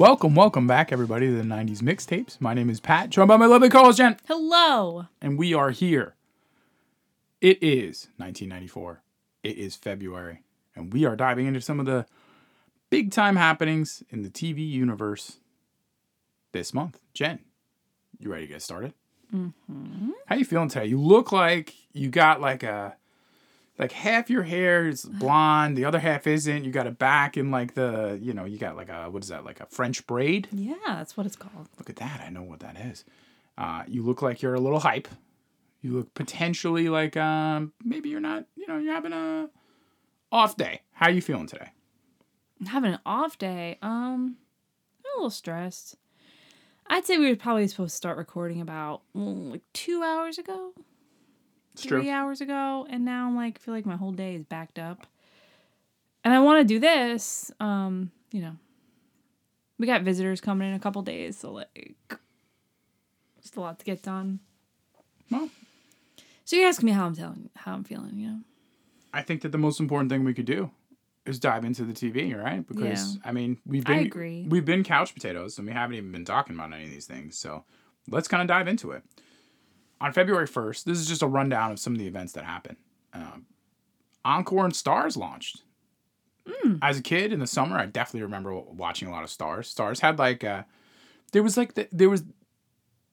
[0.00, 2.40] Welcome, welcome back, everybody, to the 90s mixtapes.
[2.40, 5.04] My name is Pat, joined by my lovely co host, Jen, Hello.
[5.20, 6.14] and we are here.
[7.42, 9.02] It is 1994.
[9.42, 10.42] It is February,
[10.74, 12.06] and we are diving into some of the
[12.88, 15.36] big time happenings in the TV universe
[16.52, 16.98] this month.
[17.12, 17.40] Jen,
[18.18, 18.94] you ready to get started?
[19.34, 20.12] Mm-hmm.
[20.24, 20.86] How you feeling today?
[20.86, 22.96] You look like you got like a
[23.80, 26.64] like half your hair is blonde, the other half isn't.
[26.64, 29.28] You got it back in like the you know you got like a what is
[29.28, 30.48] that like a French braid?
[30.52, 31.68] Yeah, that's what it's called.
[31.78, 32.22] Look at that.
[32.24, 33.04] I know what that is.
[33.58, 35.08] Uh, you look like you're a little hype.
[35.82, 39.48] You look potentially like um, maybe you're not, you know, you're having a
[40.30, 40.82] off day.
[40.92, 41.70] How you feeling today?
[42.60, 43.78] I'm having an off day.
[43.80, 44.36] Um,
[44.98, 45.96] I'm a little stressed.
[46.86, 50.72] I'd say we were probably supposed to start recording about mm, like two hours ago,
[51.72, 52.10] It's three true.
[52.10, 55.06] hours ago, and now I'm like feel like my whole day is backed up.
[56.24, 57.50] And I want to do this.
[57.60, 58.56] Um, you know,
[59.78, 62.16] we got visitors coming in a couple days, so like,
[63.40, 64.40] just a lot to get done.
[65.30, 65.48] Well,
[66.44, 68.40] So you ask me how I'm telling, how I'm feeling, you know?
[69.14, 70.70] I think that the most important thing we could do
[71.24, 72.66] is dive into the TV, right?
[72.66, 74.46] Because I mean, we've been I agree.
[74.48, 77.38] we've been couch potatoes and we haven't even been talking about any of these things.
[77.38, 77.64] So
[78.08, 79.02] let's kind of dive into it.
[80.00, 82.76] On February first, this is just a rundown of some of the events that happened.
[83.12, 83.46] Um,
[84.24, 85.62] Encore and Starz launched.
[86.82, 89.74] As a kid in the summer, I definitely remember watching a lot of Starz.
[89.74, 90.62] Starz had like uh
[91.32, 92.24] there was like the, there was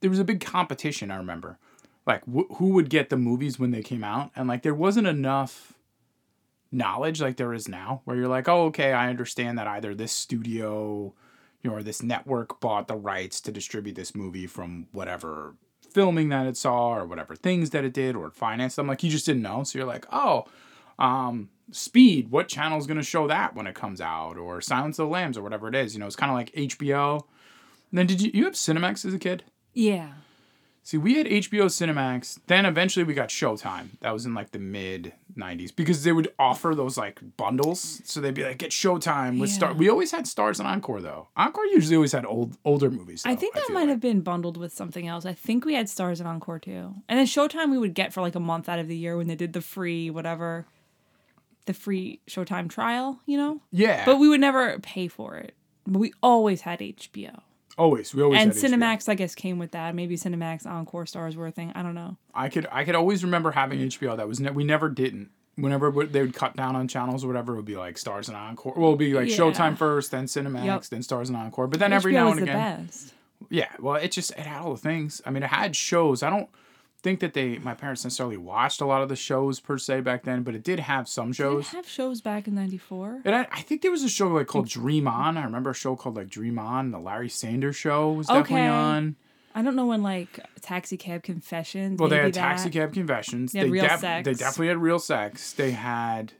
[0.01, 1.11] there was a big competition.
[1.11, 1.59] I remember,
[2.05, 5.07] like wh- who would get the movies when they came out, and like there wasn't
[5.07, 5.73] enough
[6.71, 10.11] knowledge like there is now where you're like oh okay i understand that either this
[10.11, 11.13] studio
[11.61, 15.55] you know or this network bought the rights to distribute this movie from whatever
[15.97, 19.01] filming that it saw or whatever things that it did or it financed them like
[19.01, 19.63] you just didn't know.
[19.63, 20.45] So you're like oh
[20.99, 24.37] um speed what channel's going to show that when it comes out?
[24.37, 26.51] Or silence of the lambs or whatever it is you know it's kind of like
[26.53, 27.23] hbo
[27.91, 29.43] and then did you you have cinemax as a kid?
[29.73, 30.11] Yeah.
[30.87, 32.39] See, we had HBO Cinemax.
[32.47, 33.99] Then eventually we got Showtime.
[33.99, 38.01] That was in like the mid '90s because they would offer those like bundles.
[38.05, 41.27] So they'd be like, "Get Showtime with Star." We always had Starz and Encore though.
[41.35, 43.23] Encore usually always had old older movies.
[43.25, 43.89] I think that feel might like.
[43.89, 45.25] have been bundled with something else.
[45.25, 46.93] I think we had Starz and Encore too.
[47.09, 49.27] And then Showtime we would get for like a month out of the year when
[49.27, 50.67] they did the free whatever
[51.65, 53.59] the free Showtime trial, you know?
[53.71, 55.53] Yeah, But we would never pay for it.
[55.85, 57.41] But we always had HBO.
[57.77, 58.73] Always we always and had HBO.
[58.75, 59.93] Cinemax I guess came with that.
[59.93, 61.71] Maybe Cinemax Encore Starz were a thing.
[61.75, 62.17] I don't know.
[62.33, 64.17] I could I could always remember having HBO.
[64.17, 65.29] That was ne- we never didn't.
[65.55, 68.37] Whenever they would cut down on channels or whatever, it would be like Starz and
[68.37, 68.73] Encore.
[68.75, 69.37] Well, it would be like Yeah.
[69.37, 70.83] Showtime first, then Cinemax, Yep.
[70.85, 71.67] then Starz and Encore.
[71.67, 73.13] But then every now and the again, best.
[73.49, 75.21] Yeah, well, it just it had all the things.
[75.25, 76.21] I mean, it had shows.
[76.23, 76.49] I don't
[77.03, 80.23] think that they my parents necessarily watched a lot of the shows per se back
[80.23, 81.69] then, but it did have some shows.
[81.69, 83.21] have shows back in '94?
[83.25, 85.37] And I, I think there was a show like called Dream On.
[85.37, 86.91] I remember a show called like Dream On.
[86.91, 88.67] The Larry Sanders Show was definitely Okay.
[88.67, 89.15] on.
[89.55, 91.99] I don't know when like Taxi Cab Confessions.
[91.99, 92.39] Well, they maybe had that.
[92.39, 93.51] Taxi Cab Confessions.
[93.53, 94.39] They had Real They Sex.
[94.39, 95.53] definitely had Real Sex.
[95.53, 96.33] They had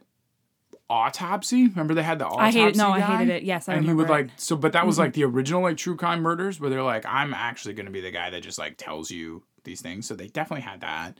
[0.90, 1.68] Autopsy.
[1.68, 2.60] Remember they had the autopsy.
[2.60, 3.18] I hated no, I guy?
[3.18, 3.44] hated it.
[3.44, 4.14] Yes, I and he remember.
[4.14, 4.24] would it.
[4.24, 4.30] Mm-hmm.
[4.30, 7.06] like so but that was like the original like true crime murders where they're like
[7.06, 10.16] i'm actually going to be the guy that just like tells you these things so
[10.16, 11.18] they definitely had that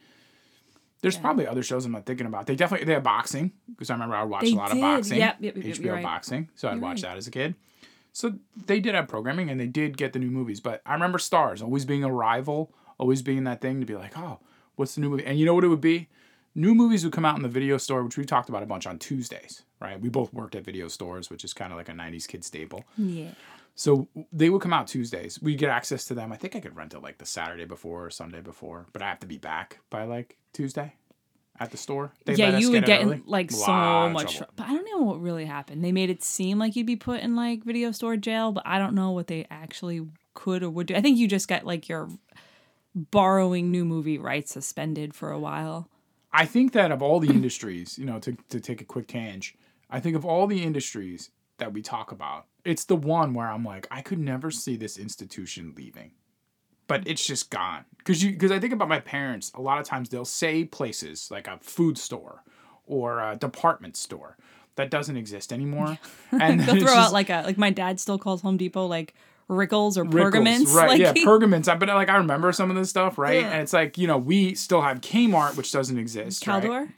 [1.02, 1.22] there's Yeah.
[1.22, 4.16] probably other shows i'm not thinking about they definitely they had boxing because i remember
[4.16, 4.78] i watched They a lot did.
[4.78, 6.04] of boxing Yep, yep, yep, hbo right.
[6.04, 7.10] boxing so i'd You're watch right.
[7.12, 7.56] that as a kid
[8.14, 8.34] so
[8.66, 11.62] they did have programming and they did get the new movies but i remember starz
[11.62, 14.40] always being a rival always being that thing to be like oh
[14.76, 16.08] what's the new movie and you know what it would be
[16.56, 18.88] new movies would come out in the video store which we talked about a bunch
[18.88, 21.94] on tuesdays right we both worked at video stores which is kind of like a
[21.94, 23.30] 90s kid staple yeah.
[23.78, 25.40] So they would come out Tuesdays.
[25.40, 26.32] We get access to them.
[26.32, 29.08] I think I could rent it like the Saturday before or Sunday before, but I
[29.08, 30.96] have to be back by like Tuesday
[31.60, 32.12] at the store.
[32.26, 34.38] They let yeah, you would get in like so much.
[34.38, 35.84] tr- But I don't know what really happened.
[35.84, 38.80] They made it seem like you'd be put in like video store jail, but I
[38.80, 40.96] don't know what they actually could or would do.
[40.96, 42.10] I think you just got like your
[42.96, 45.88] borrowing new movie rights suspended for a while.
[46.34, 49.56] I think that of all the industries, you know, to, to take a quick tangent,
[49.88, 53.64] I think of all the industries that we talk about, it's the one where I'm
[53.64, 56.12] like, I could never see this institution leaving.
[56.88, 57.84] But it's just gone.
[58.06, 61.30] Cause you because I think about my parents, a lot of times they'll say places
[61.30, 62.44] like a food store
[62.86, 64.38] or a department store
[64.76, 65.98] that doesn't exist anymore.
[66.32, 69.14] And They'll throw just- out like a like my dad still calls Home Depot like
[69.50, 70.72] Rickles or Rickles, Pergaments.
[70.76, 70.88] right?
[70.90, 71.68] Like yeah, Pergaments.
[71.68, 73.42] I- But like I remember some of this stuff, right?
[73.42, 73.52] Yeah.
[73.52, 76.48] And it's like you know we still have Kmart, which doesn't exist.
[76.48, 76.64] right?
[76.64, 76.90] Caldor.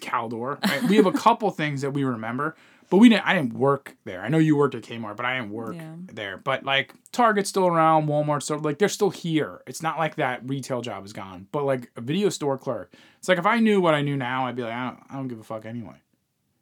[0.00, 0.62] Caldor.
[0.68, 0.82] Right?
[0.84, 2.56] we have a couple things that we remember,
[2.90, 3.26] but we didn't.
[3.26, 4.20] I didn't work there.
[4.22, 5.94] I know you worked at Kmart, but I didn't work Yeah.
[6.12, 6.36] there.
[6.36, 9.62] But like Target's still around, Walmart still like they're still here.
[9.66, 11.46] It's not like that retail job is gone.
[11.52, 14.46] But like a video store clerk, it's like if I knew what I knew now,
[14.46, 15.96] I'd be like, I don't, I don't give a fuck anyway.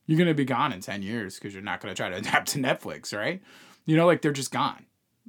[0.07, 2.59] You're gonna be gone in ten years because you're not gonna try to adapt to
[2.59, 3.43] Netflix, right?
[3.87, 4.85] You know, like they're just gone.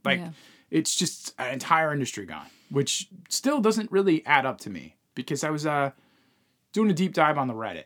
[0.05, 0.29] Like Yeah.
[0.69, 5.43] it's just an entire industry gone, which still doesn't really add up to me because
[5.43, 5.91] I was uh
[6.73, 7.85] doing a deep dive on the Reddit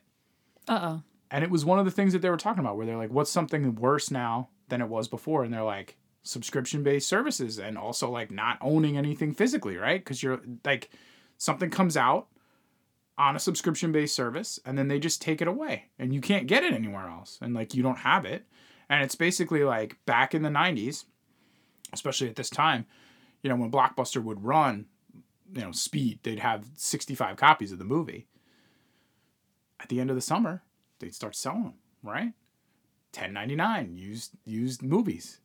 [0.67, 1.01] Uh oh.
[1.33, 3.09] And it was one of the things that they were talking about where they're like
[3.09, 5.43] what's something worse now than it was before?
[5.43, 9.99] And they're like subscription based services and also like not owning anything physically right?
[9.99, 10.91] Because you're like
[11.39, 12.27] something comes out
[13.17, 16.45] on a subscription based service and then they just take it away and you can't
[16.45, 18.45] get it anywhere else and like you don't have it.
[18.87, 21.05] And it's basically like back in the 90s
[21.91, 22.85] especially at this time
[23.41, 24.85] you know when blockbuster would run
[25.55, 28.27] you know speed they'd have 65 copies of the movie.
[29.79, 30.61] At the end of the summer
[30.99, 32.33] they'd start selling them, right?
[33.11, 35.39] Ten ninety nine used used movies,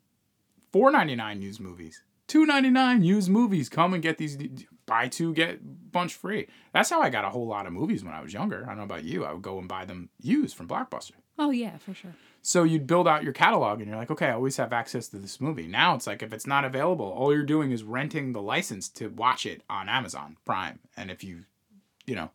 [0.72, 3.68] four ninety nine used movies, two ninety nine used movies.
[3.68, 4.38] Come and get these,
[4.86, 6.48] buy two get bunch free.
[6.72, 8.64] That's how I got a whole lot of movies when I was younger.
[8.64, 9.24] I don't know about you.
[9.24, 11.12] I would go and buy them used from Blockbuster.
[11.38, 12.14] Oh yeah, for sure.
[12.40, 15.18] So you'd build out your catalog and you're like, okay, I always have access to
[15.18, 15.66] this movie.
[15.66, 19.08] Now it's like if it's not available, all you're doing is renting the license to
[19.08, 20.78] watch it on Amazon Prime.
[20.96, 21.44] And if you,
[22.06, 22.30] you know,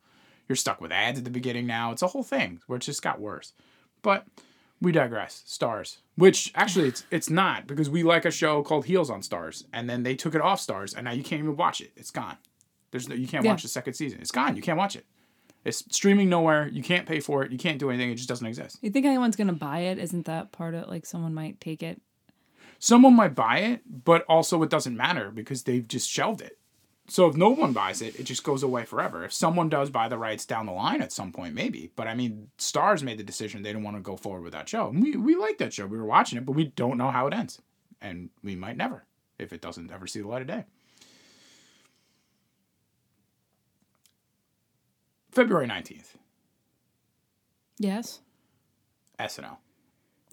[0.48, 1.92] you're stuck with ads at the beginning now.
[1.92, 3.54] It's a whole thing where it just got worse.
[4.02, 4.26] But
[4.82, 5.44] we digress.
[5.48, 9.64] Starz, which actually it's it's not because we like a show called Heels on Starz,
[9.72, 11.92] and then they took it off Starz, and now you can't even watch it.
[11.96, 12.38] It's gone.
[12.92, 13.52] There's no, you can't Yeah.
[13.52, 14.20] watch the second season.
[14.22, 14.56] It's gone.
[14.56, 15.06] You can't watch it.
[15.66, 16.68] It's streaming nowhere.
[16.68, 17.52] You can't pay for it.
[17.52, 18.12] You can't do anything.
[18.12, 18.78] It just doesn't exist.
[18.82, 19.98] You think anyone's gonna buy it?
[19.98, 22.02] Isn't that part of like someone might take it?
[22.80, 26.58] someone might buy it, but also it doesn't matter because they've just shelved it.
[27.10, 29.26] So if no one buys it, it just goes away forever.
[29.26, 31.92] If someone does buy the rights down the line at some point, maybe.
[31.96, 34.70] But I mean, Starz made the decision they didn't want to go forward with that
[34.70, 34.88] show.
[34.88, 35.86] And we we like that show.
[35.86, 37.62] We were watching it, but we don't know how it ends,
[38.02, 39.04] and we might never
[39.38, 40.64] if it doesn't ever see the light of day.
[45.32, 46.18] February nineteenth,
[47.80, 48.20] Yes.
[49.20, 49.58] SNL.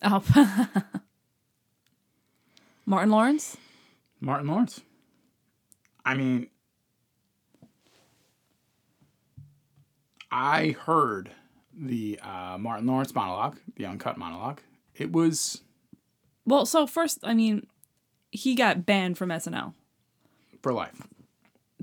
[0.02, 0.67] Oh.
[2.87, 3.56] Martin Lawrence.
[4.20, 4.81] Martin Lawrence.
[6.05, 6.49] I mean,
[10.31, 11.31] I heard
[11.77, 14.61] the uh, Martin Lawrence monologue, the uncut monologue.
[14.94, 15.62] It was
[16.44, 17.67] Well, so first, I mean,
[18.31, 19.75] he got banned from SNL.
[20.62, 21.03] for life.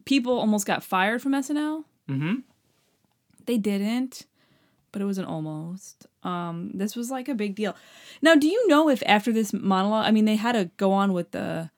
[0.06, 1.84] People almost got fired from SNL.
[2.10, 2.36] Mm-hmm.
[3.46, 4.26] They didn't,
[4.92, 6.06] but it was an almost.
[6.24, 7.76] Um, this was like a big deal.
[8.22, 11.12] Now, do you know if after this monologue, I mean, they had to go on
[11.14, 11.72] with the.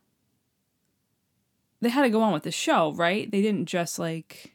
[1.81, 3.31] They had to go on with the show, right?
[3.31, 4.53] They didn't just like,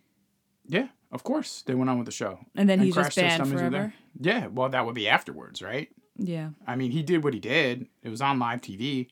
[0.69, 1.63] Yeah, of course.
[1.63, 2.41] They went on with the show.
[2.55, 3.71] and then he's Crash just banned Dummies were there.
[3.71, 3.95] forever.
[4.21, 5.89] Yeah, well, that would be afterwards, right?
[6.17, 6.51] Yeah.
[6.67, 7.87] I mean, he did what he did.
[8.03, 9.09] It was on live TV,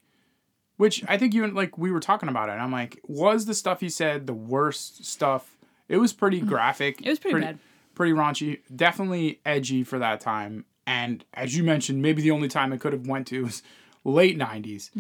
[0.77, 2.53] which I think you and like we were talking about it.
[2.53, 5.57] And I'm like, was the stuff he said the worst stuff?
[5.89, 6.99] It was pretty graphic.
[6.99, 7.07] Mm.
[7.07, 7.59] It was pretty bad.
[7.95, 8.61] Pretty raunchy.
[8.75, 10.65] Definitely edgy for that time.
[10.87, 13.63] And as you mentioned, maybe the only time it could have went to was
[14.05, 14.91] late 90s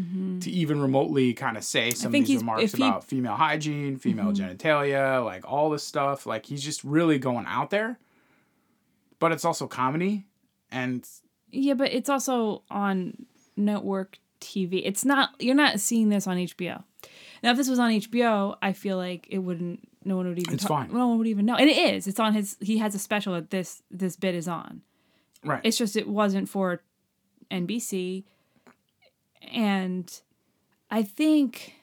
[0.43, 2.25] to even remotely kind of say some of Mm-hmm.
[2.27, 2.83] these remarks he- Mm-hmm.
[2.83, 6.25] about female hygiene, female genitalia, like all this stuff.
[6.27, 7.99] Like he's just really going out there.
[9.19, 10.25] But it's also comedy.
[10.71, 11.07] And
[11.51, 14.83] Yeah, but it's also on network TV.
[14.85, 16.83] It's not you're not seeing this on HBO.
[17.43, 19.89] Now, if this was on HBO, I feel like it wouldn't.
[20.05, 20.55] No one would even.
[20.55, 20.97] It's talk- fine.
[20.97, 22.07] No one would even know, and it is.
[22.07, 22.57] It's on his.
[22.61, 24.83] He has a special that this this bit is on.
[25.45, 25.61] right.
[25.65, 26.81] It's just it wasn't for
[27.51, 28.25] NBC,
[29.53, 30.13] and
[30.91, 31.75] I think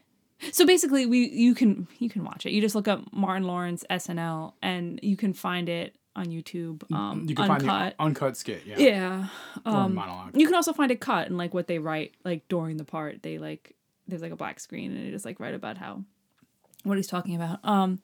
[0.51, 0.65] so.
[0.65, 2.51] Basically, we you can you can watch it.
[2.51, 6.83] You just look up Martin Lawrence SNL, and you can find it on YouTube.
[6.91, 7.65] Um, you can uncut.
[7.67, 8.63] find the uncut skit.
[8.65, 8.77] Yeah.
[8.77, 9.27] Yeah.
[9.65, 10.35] Or Um, monologue.
[10.35, 13.21] you can also find it cut and like what they write like during the part.
[13.23, 13.75] They like
[14.07, 16.03] there's like a black screen and it just like write about how
[16.83, 17.59] what he's talking about.
[17.63, 17.99] Um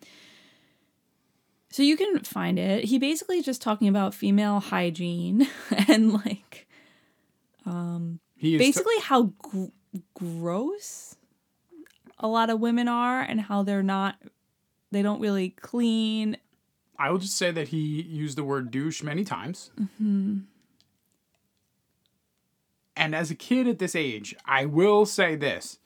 [1.72, 2.86] so you can find it.
[2.86, 5.48] He basically is just talking about female hygiene
[5.90, 6.68] and like
[8.36, 9.66] He is basically how gr-
[10.14, 11.16] gross
[12.20, 14.18] a lot of women are and how they're not
[14.92, 16.38] they don't really clean
[16.98, 19.72] I will just say that he used the word douche many times.
[19.80, 20.40] Mm-hmm.
[22.96, 25.80] And as a kid at this age, I will say this.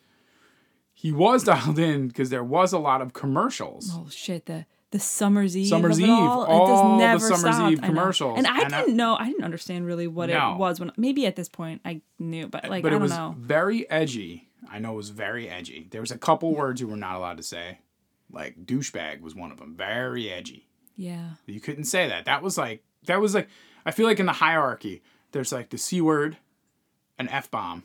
[0.94, 3.90] He was dialed in because there was a lot of commercials.
[3.94, 4.46] Oh shit!
[4.46, 5.68] The the Summer's Eve.
[5.68, 7.72] Summer's it Eve, all, it all just the Summer's stopped.
[7.74, 7.94] Eve I know.
[7.94, 9.16] commercials, and I and didn't know.
[9.16, 10.54] I didn't understand really what No.
[10.54, 10.92] it was when.
[10.98, 13.00] Maybe at this point I knew, but like but I it don't know.
[13.00, 13.36] But it was know.
[13.38, 14.50] very edgy.
[14.72, 15.88] I know it was very edgy.
[15.92, 17.80] There was a couple words you were not allowed to say.
[18.32, 19.76] Like douchebag was one of them.
[19.76, 20.68] Very edgy.
[20.96, 22.26] Yeah, You couldn't say that.
[22.26, 23.48] That was like that was like
[23.86, 26.36] I feel like in the hierarchy, there's like the C word,
[27.18, 27.84] an F bomb,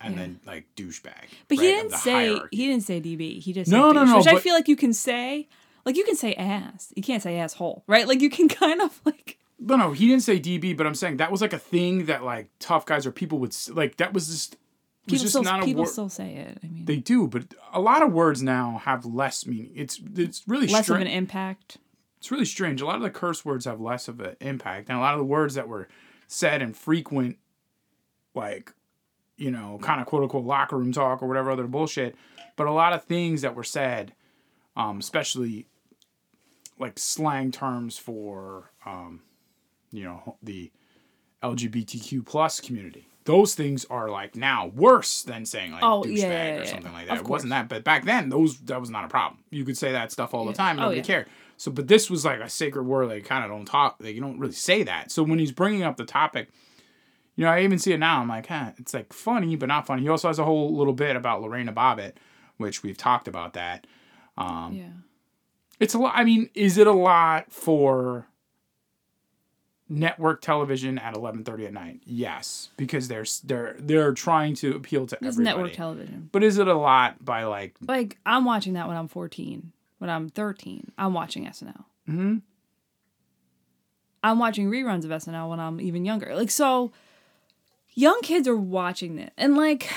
[0.00, 0.20] and Yeah.
[0.20, 1.12] then like douchebag.
[1.48, 2.56] but right, he didn't say hierarchy.
[2.56, 3.40] he didn't say DB.
[3.40, 5.48] He just No, no, douche, no, Which I feel like you can say.
[5.86, 6.92] Like you can say ass.
[6.96, 8.06] You can't say asshole, right?
[8.06, 9.38] Like you can kind of like.
[9.58, 12.22] No, no, he didn't say DB, but I'm saying that was like a thing that
[12.24, 13.96] like tough guys or people would like.
[13.96, 14.56] That was just
[15.06, 16.58] people just still not a people still say it.
[16.62, 19.70] I mean, They do, but a lot of words now have less meaning.
[19.74, 21.78] It's it's really less of an impact.
[22.18, 22.82] it's really strange.
[22.82, 25.18] A lot of the curse words have less of an impact, and a lot of
[25.20, 25.88] the words that were
[26.26, 27.38] said in frequent,
[28.34, 28.72] like,
[29.38, 32.14] you know, kind of quote unquote locker room talk or whatever other bullshit.
[32.56, 34.12] But a lot of things that were said,
[34.76, 35.66] um, especially
[36.78, 39.22] like slang terms for, um,
[39.90, 40.70] you know, the
[41.42, 43.08] LGBTQ plus community.
[43.24, 46.92] Those things are like now worse than saying like Oh, douchebag yeah, yeah, or something
[46.92, 47.18] like that.
[47.18, 49.42] It wasn't that, but back then those that was not a problem.
[49.50, 51.06] You could say that stuff all the time, and Oh, nobody yeah.
[51.06, 51.26] cared.
[51.56, 53.10] So, but this was like a sacred word.
[53.10, 53.96] They kind of don't talk.
[53.98, 55.10] Like, you don't really say that.
[55.10, 56.50] So when he's bringing up the topic,
[57.34, 58.20] you know, I even see it now.
[58.20, 60.02] I'm like, huh, it's like funny, but not funny.
[60.02, 62.12] He also has a whole little bit about Lorena Bobbitt,
[62.58, 63.86] which we've talked about that.
[64.38, 64.88] Um, yeah.
[65.78, 66.12] It's a lot.
[66.16, 68.26] I mean, is it a lot for
[69.88, 72.00] network television at 11:30 at night?
[72.04, 75.44] Yes, because they're they're they're trying to appeal to It's everybody.
[75.44, 76.28] network television.
[76.32, 77.74] But is it a lot by like?
[77.86, 79.72] Like I'm watching that when I'm 14.
[79.98, 81.84] When I'm 13, I'm watching SNL.
[82.08, 82.42] mhm.
[84.22, 86.34] I'm watching reruns of SNL when I'm even younger.
[86.34, 86.90] Like so
[87.94, 89.30] young kids are watching this.
[89.38, 89.88] And like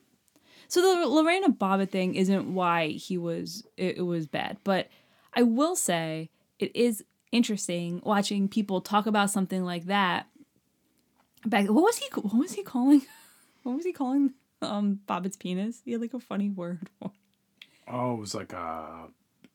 [0.68, 4.88] so the Lorena Bobbitt thing isn't why he was it, it was bad, but
[5.34, 10.26] I will say it is interesting watching people talk about something like that.
[11.46, 13.02] Back what was he what was he calling
[13.62, 15.80] what was he calling um Bobbitt's penis?
[15.84, 17.12] He had like a funny word for
[17.88, 19.08] Oh, it was like a.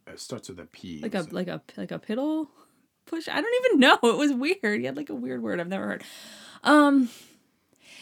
[0.07, 0.99] It starts with a P.
[1.01, 2.47] like a It's- like a like a piddle
[3.05, 3.27] push.
[3.29, 3.97] I don't even know.
[4.03, 4.79] It was weird.
[4.79, 6.03] He had like a weird word I've never heard.
[6.63, 7.09] Um,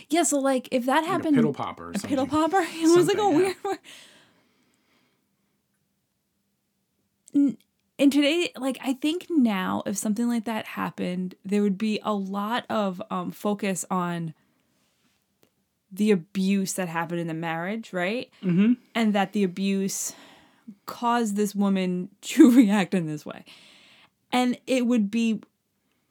[0.10, 0.24] yeah.
[0.24, 1.88] So like, if that like happened, a piddle popper.
[1.90, 2.18] Or a something.
[2.18, 2.62] piddle popper.
[2.74, 3.30] It was like a yeah.
[3.36, 3.74] weird word.
[3.74, 3.80] N-
[7.34, 12.14] And today, like, I think now, if something like that happened, there would be a
[12.14, 14.34] lot of um, focus on
[15.92, 18.32] the abuse that happened in the marriage, right?
[18.44, 18.74] Mm-hmm.
[18.96, 20.14] and that the abuse
[20.86, 23.46] caused this woman to react in this way.
[24.32, 25.42] And it would be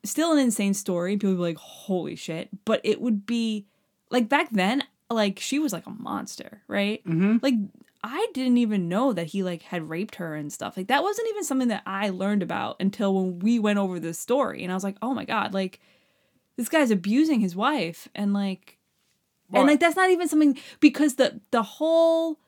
[0.05, 1.17] still an insane story.
[1.17, 2.49] People would be like, holy shit.
[2.65, 3.67] But it would be
[4.11, 7.05] like back then, like she was like a monster, right?
[7.05, 7.39] Mm-hmm.
[7.43, 7.55] Like
[8.05, 10.77] I didn't even know that he like had raped her and stuff.
[10.77, 14.19] Like that wasn't even something that I learned about until when we went over this
[14.19, 14.63] story.
[14.63, 15.81] And I was like, oh my God, like
[16.57, 18.09] this guy's abusing his wife.
[18.15, 18.79] And like
[19.51, 22.39] Well, and like that's not even something because the the whole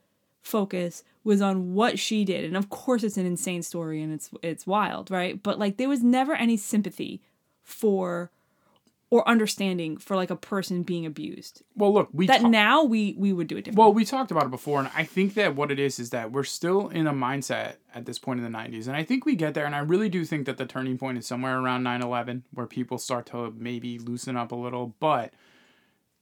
[0.42, 4.28] focus was on what she did and of course it's an insane story and it's
[4.42, 7.22] it's wild right but like there was never any sympathy
[7.62, 8.30] for
[9.14, 13.14] or understanding for like a person being abused Well, look, we that ta- now we
[13.16, 15.54] we would do it differently Well, we talked about it before, and I think that
[15.54, 18.58] what it is is that we're still in a mindset at this point in the
[18.58, 18.88] 90s.
[18.88, 21.16] And I think we get there, and I really do think that the turning point
[21.16, 24.96] is somewhere around 9 11, where people start to maybe loosen up a little.
[24.98, 25.32] But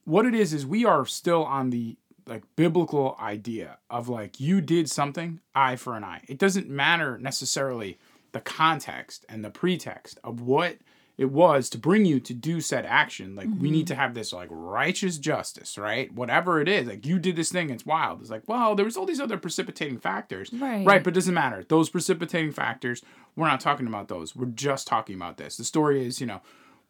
[0.03, 1.97] what it is, is we are still on the
[2.27, 7.17] like biblical idea of like you did something eye for an eye it doesn't matter
[7.17, 7.97] necessarily
[8.31, 10.77] the context and the pretext of what
[11.17, 13.35] it was to bring you to do said action.
[13.35, 13.93] Like we need mm-hmm.
[13.93, 16.11] to have this like righteous justice right?
[16.13, 18.21] Whatever it is like you did this thing it's wild.
[18.21, 20.51] It's like well there was all these other precipitating factors.
[20.53, 20.85] Right.
[20.85, 21.63] right but it doesn't matter.
[21.67, 23.01] Those precipitating factors
[23.35, 24.35] we're not talking about those.
[24.35, 25.57] We're just talking about this.
[25.57, 26.41] The story is you know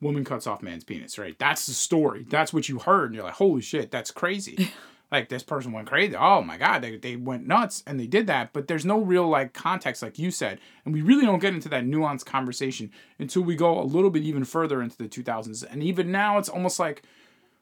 [0.01, 1.38] woman cuts off man's penis right?
[1.38, 2.25] That's the story.
[2.30, 4.72] That's what you heard and you're like holy shit that's crazy
[5.13, 8.27] like this person went crazy oh my god they, they went nuts and they did
[8.27, 11.53] that but there's no real like context like you said and we really don't get
[11.53, 15.63] into that nuanced conversation until we go a little bit even further into the 2000s
[15.72, 17.03] and even now it's almost like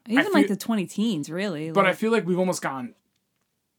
[0.08, 2.96] even feel- like the 20 teens really but I feel like we've almost gone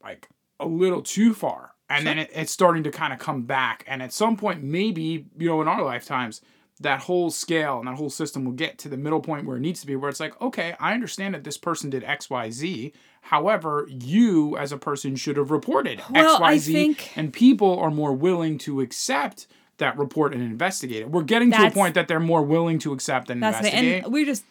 [0.03, 0.29] like
[0.61, 1.73] a little too far.
[1.89, 3.85] And then it, it's starting to kind of come back.
[3.87, 6.41] And at some point, maybe, you know, in our lifetimes,
[6.81, 9.61] that whole scale and that whole system will get to the middle point where it
[9.61, 12.51] needs to be, where it's like, okay, I understand that this person did X, Y,
[12.51, 12.93] Z.
[13.23, 16.73] However, you as a person should have reported Well, X, Y, I Z.
[16.73, 19.47] think- And people are more willing to accept
[19.79, 21.11] that report and investigate it.
[21.11, 24.05] We're getting to a point that they're more willing to accept and that's the investigate.
[24.05, 24.45] and we just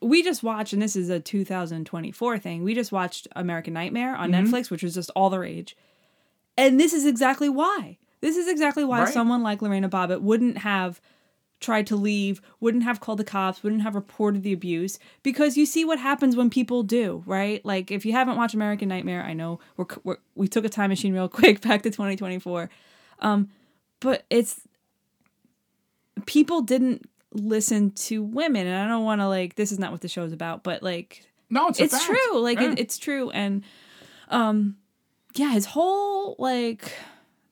[0.00, 4.32] we just watched and this is a 2024 thing we just watched american nightmare on
[4.32, 4.52] Mm-hmm.
[4.52, 5.76] netflix which was just all the rage
[6.56, 9.12] and this is exactly why this is exactly why Right.
[9.12, 11.00] someone like lorena bobbitt wouldn't have
[11.62, 15.64] tried to leave wouldn't have called the cops wouldn't have reported the abuse because you
[15.64, 17.64] see what happens when people do right?
[17.64, 20.90] Like if you haven't watched american nightmare i know we're, we're we took a time
[20.90, 22.68] machine real quick back to 2024
[23.20, 23.48] um
[24.00, 24.60] but it's
[26.26, 30.00] people didn't listen to women and i don't want to like this is not what
[30.02, 32.72] the show's about but like no, it's it's true like Yeah.
[32.72, 33.62] it, it's true and
[34.28, 34.76] um
[35.34, 36.92] yeah his whole like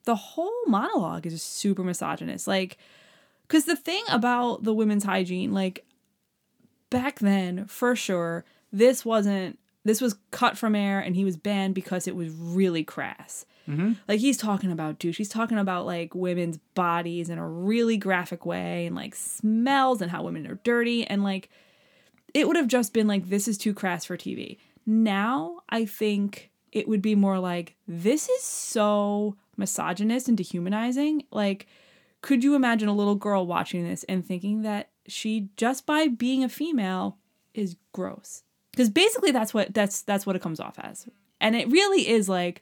[0.05, 2.77] the whole monologue is just super misogynist like
[3.51, 5.85] because the thing about the women's hygiene like
[6.89, 11.75] back then for sure this wasn't this was cut from air and he was banned
[11.75, 13.45] because it was really crass.
[13.67, 13.93] Mm-hmm.
[14.07, 15.17] Like he's talking about douche.
[15.17, 20.11] He's talking about like women's bodies in a really graphic way and like smells and
[20.11, 21.49] how women are dirty and like
[22.33, 24.59] it would have just been like this is too crass for TV.
[24.85, 31.25] Now I think it would be more like this is so misogynist and dehumanizing.
[31.31, 31.67] Like
[32.21, 36.43] could you imagine a little girl watching this and thinking that she just by being
[36.43, 37.17] a female
[37.53, 38.43] is gross?
[38.71, 41.07] Because basically that's what that's that's what it comes off as.
[41.39, 42.61] And it really is like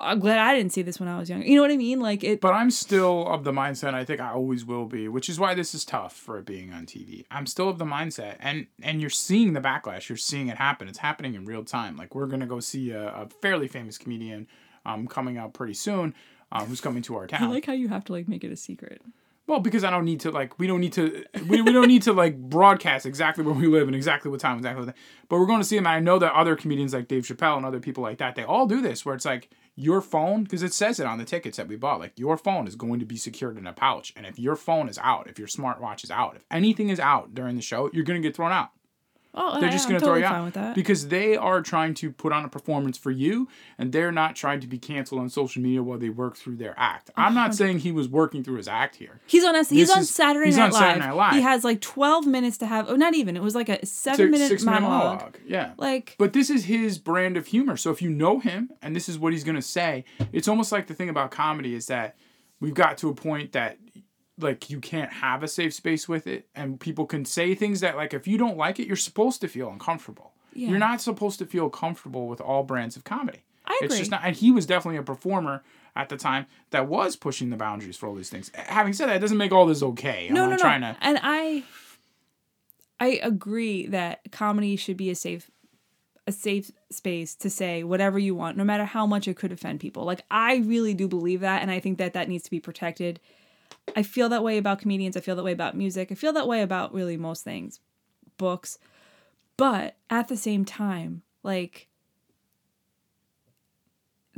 [0.00, 1.44] I'm glad I didn't see this when I was younger.
[1.44, 2.00] You know what I mean?
[2.00, 5.28] Like it But I'm still of the mindset, I think I always will be, which
[5.28, 7.24] is why this is tough for it being on TV.
[7.30, 10.08] I'm still of the mindset, and and you're seeing the backlash.
[10.08, 10.88] You're seeing it happen.
[10.88, 11.96] It's happening in real time.
[11.96, 14.46] Like we're gonna go see a, a fairly famous comedian
[14.86, 16.14] um, coming out pretty soon,
[16.52, 17.44] um, who's coming to our town.
[17.44, 19.02] I like how you have to like make it a secret.
[19.46, 22.02] well, because I don't need to like we don't need to we, we don't need
[22.02, 24.84] to like broadcast exactly where we live and exactly what time exactly.
[24.84, 25.02] What time.
[25.28, 25.86] But we're going to see him.
[25.86, 28.44] And I know that other comedians like Dave Chappelle and other people like that they
[28.44, 31.56] all do this, where it's like your phone because it says it on the tickets
[31.56, 34.26] that we bought like your phone is going to be secured in a pouch and
[34.26, 37.54] if your phone is out if your smartwatch is out if anything is out during
[37.54, 38.70] the show you're going to get thrown out
[39.40, 40.74] Oh, they're I, just going to totally throw you out with that.
[40.74, 44.60] because they are trying to put on a performance for you and they're not trying
[44.60, 47.78] to be canceled on social media while they work through their act i'm not saying
[47.78, 50.46] he was working through his act here He's on S- he's This on is- Saturday,
[50.46, 51.08] he's Night, on Saturday Live.
[51.10, 51.34] Night Live.
[51.34, 53.36] He has like 12 minutes to have oh not even.
[53.36, 55.38] It was like a 7 a minute six-minute monologue.
[55.46, 57.76] yeah Like But this is his brand of humor.
[57.76, 60.86] So if you know him and this is what he's gonna say, it's almost like
[60.88, 62.16] the thing about comedy is that
[62.60, 63.78] we've got to a point that
[64.38, 67.96] like you can't have a safe space with it and people can say things that
[67.96, 70.32] like if you don't like it, you're supposed to feel uncomfortable.
[70.54, 70.70] Yeah.
[70.70, 73.44] You're not supposed to feel comfortable with all brands of comedy.
[73.66, 73.86] I agree.
[73.86, 75.62] It's just not and he was definitely a performer
[75.94, 78.50] at the time that was pushing the boundaries for all these things.
[78.54, 80.28] Having said that, it doesn't make all this okay.
[80.28, 80.62] I'm no, not no, no.
[80.62, 81.64] trying to And I
[83.00, 85.50] I agree that comedy should be a safe
[86.26, 89.80] a safe space to say whatever you want no matter how much it could offend
[89.80, 90.04] people.
[90.04, 93.18] Like I really do believe that and I think that that needs to be protected.
[93.96, 96.12] I feel that way about comedians, I feel that way about music.
[96.12, 97.80] I feel that way about really most things.
[98.36, 98.78] Books.
[99.56, 101.88] But at the same time, like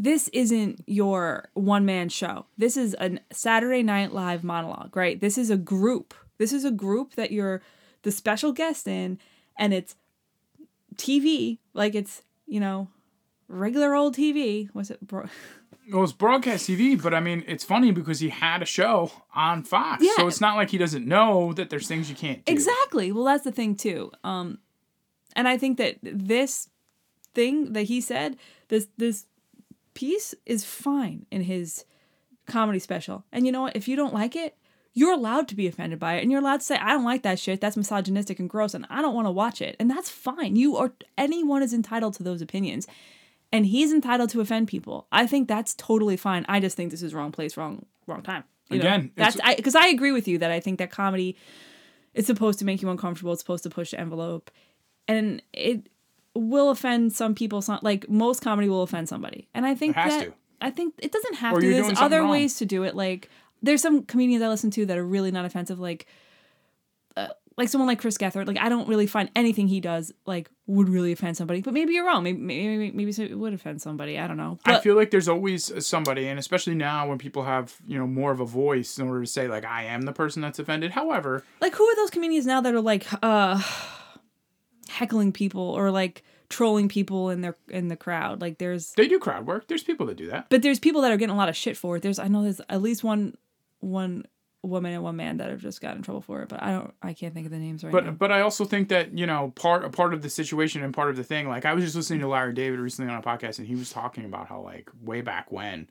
[0.01, 2.47] this isn't your one man show.
[2.57, 5.21] This is a Saturday Night Live monologue, right?
[5.21, 6.15] This is a group.
[6.39, 7.61] This is a group that you're
[8.03, 9.19] the special guest in,
[9.59, 9.97] and it's
[10.97, 12.89] TV, like it's, you know,
[13.47, 14.75] regular old TV.
[14.75, 15.07] Was it?
[15.07, 15.29] Bro-
[15.93, 19.63] Well, it's broadcast TV, but I mean, it's funny because he had a show on
[19.63, 20.13] Fox, yeah.
[20.17, 22.53] so it's not like he doesn't know that there's things you can't do.
[22.53, 23.13] Exactly.
[23.13, 24.13] Well, that's the thing too.
[24.25, 24.59] Um,
[25.35, 26.69] and I think that this
[27.35, 28.37] thing that he said,
[28.69, 29.27] this this
[29.95, 31.85] piece is fine in his
[32.47, 33.25] comedy special.
[33.33, 33.77] And you know what?
[33.77, 34.57] If you don't like it,
[34.93, 37.23] you're allowed to be offended by it, and you're allowed to say, "I don't like
[37.23, 37.61] that shit.
[37.61, 40.57] That's misogynistic and gross, and I don't want to watch it." And that's fine.
[40.57, 42.87] You or anyone is entitled to those opinions.
[43.53, 45.07] And he's entitled to offend people.
[45.11, 46.45] I think that's totally fine.
[46.49, 48.45] I just think this is wrong place, wrong wrong time.
[48.71, 48.79] You?
[48.79, 51.37] Again, it's- that's I because I agree with you that I think that comedy
[52.15, 53.33] is supposed to make you uncomfortable.
[53.33, 54.51] It's supposed to push the envelope,
[55.09, 55.89] and it
[56.35, 57.61] will offend some people.
[57.63, 60.35] Some like most comedy will offend somebody, and I think It has that to.
[60.61, 61.69] I think it doesn't have Or to.
[61.69, 62.31] There's other wrong.
[62.31, 62.95] ways to do it.
[62.95, 63.29] Like
[63.63, 65.81] there's some comedians I listen to that are really not offensive.
[65.81, 66.07] Like
[67.17, 68.47] uh, like someone like Chris Gethard.
[68.47, 71.61] Like I don't really find anything he does like would really offend somebody.
[71.61, 72.23] But maybe you're wrong.
[72.23, 74.19] Maybe maybe maybe it would offend somebody.
[74.19, 74.59] I don't know.
[74.65, 78.31] I feel like there's always somebody, and especially now when people have you know more
[78.33, 80.93] of a voice in order to say like I am the person that's offended.
[80.93, 83.61] However, like who are those comedians now that are like uh
[84.89, 89.19] heckling people or like trolling people in their in the crowd like there's they do
[89.21, 89.69] crowd work.
[89.69, 90.47] There's people that do that.
[90.51, 92.43] but there's people that are getting a lot of shit for it there's i know
[92.43, 93.37] there's at least one
[93.79, 94.25] one
[94.63, 96.93] woman and one man that have just got in trouble for it but i don't
[97.03, 99.27] i can't think of the names right But now but I also think that you
[99.27, 101.49] know part a part of the situation and part of the thing.
[101.49, 103.91] Like I was just listening to Larry David recently on a podcast, and he was
[103.91, 105.89] talking about how like way back when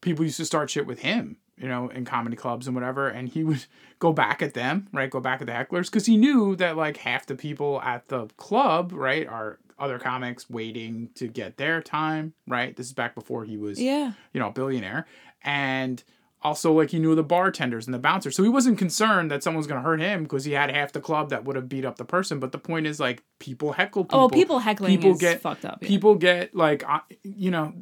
[0.00, 3.30] people used to start shit with him, you know, in comedy clubs and whatever, and
[3.30, 3.64] he would
[3.98, 5.08] go back at them, right?
[5.10, 8.26] Go back at the hecklers because he knew that like half the people at the
[8.36, 12.76] club, right, are other comics waiting to get their time, right?
[12.76, 15.06] This is back before he was yeah you know, billionaire.
[15.42, 16.02] And
[16.44, 18.36] also, like, he knew the bartenders and the bouncers.
[18.36, 20.92] So he wasn't concerned that someone was going to hurt him because he had half
[20.92, 22.38] the club that would have beat up the person.
[22.38, 24.20] But the point is, like, people heckle people.
[24.20, 25.88] oh people heckling people is get- fucked up yeah.
[25.88, 27.72] People get, like, uh, you know,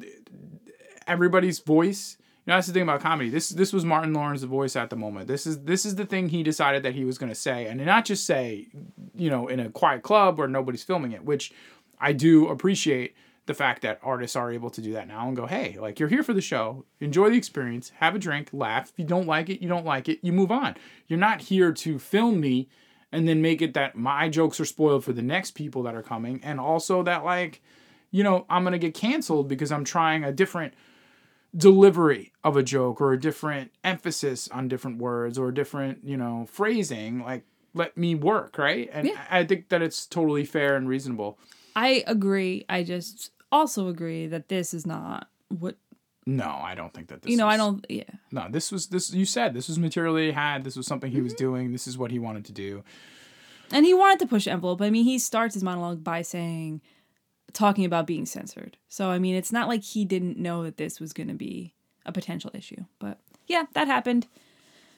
[1.05, 2.17] everybody's voice.
[2.45, 3.29] You know, that's the thing about comedy.
[3.29, 5.27] This this was Martin Lawrence's voice at the moment.
[5.27, 7.85] This is this is the thing he decided that he was going to say, and
[7.85, 8.67] not just say,
[9.15, 11.53] you know, in a quiet club where nobody's filming it, which
[11.99, 13.15] I do appreciate
[13.45, 16.09] the fact that artists are able to do that now and go, hey, like you're
[16.09, 18.89] here for the show, enjoy the experience, have a drink, laugh.
[18.89, 20.75] If you don't like it, you don't like it, you move on.
[21.07, 22.69] You're not here to film me
[23.11, 26.01] and then make it that my jokes are spoiled for the next people that are
[26.01, 27.61] coming and also that like
[28.09, 30.73] you know i'm gonna get canceled because i'm trying a different
[31.55, 36.17] delivery of a joke or a different emphasis on different words or a different you
[36.17, 37.43] know phrasing like
[37.75, 39.23] let me work right and Yeah.
[39.29, 41.37] i think that it's totally fair and reasonable
[41.75, 42.65] I agree.
[42.69, 45.75] I just also agree that this is not what
[46.25, 47.47] no i don't think that this you know.
[47.49, 47.85] is, I don't.
[47.89, 48.03] Yeah.
[48.31, 51.17] no this was this you said this was material he had this was something he
[51.17, 51.23] Mm-hmm.
[51.25, 52.83] was doing this is what he wanted to do
[53.71, 54.81] And he wanted to push envelope.
[54.81, 56.81] I mean, he starts his monologue by saying,
[57.53, 58.77] talking about being censored.
[58.87, 61.73] So, I mean, it's not like he didn't know that this was going to be
[62.05, 62.83] a potential issue.
[62.99, 64.27] But yeah, that happened.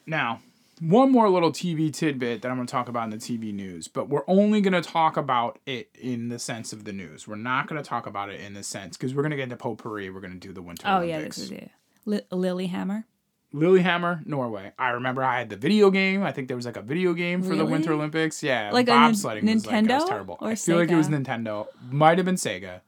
[0.05, 0.41] Now,
[0.81, 3.87] one more little TV tidbit that I'm going to talk about in the TV news,
[3.87, 7.27] but we're only going to talk about it in the sense of the news.
[7.27, 9.43] We're not going to talk about it in the sense because we're going to get
[9.43, 10.09] into potpourri.
[10.09, 11.39] We're going to do the Winter Oh, Olympics.
[11.39, 11.71] Oh yeah, this is it.
[12.05, 12.21] Li-
[12.69, 13.05] Lilyhammer.
[13.53, 14.73] Lillehammer, Norway.
[14.77, 16.23] I remember I had the video game.
[16.23, 18.43] I think there was like a video game for the Winter Olympics.
[18.43, 20.37] Yeah, Like bobsledding Nin- was like that was terrible.
[20.41, 21.67] or I feel like it was Nintendo.
[21.89, 22.81] Might have been Sega,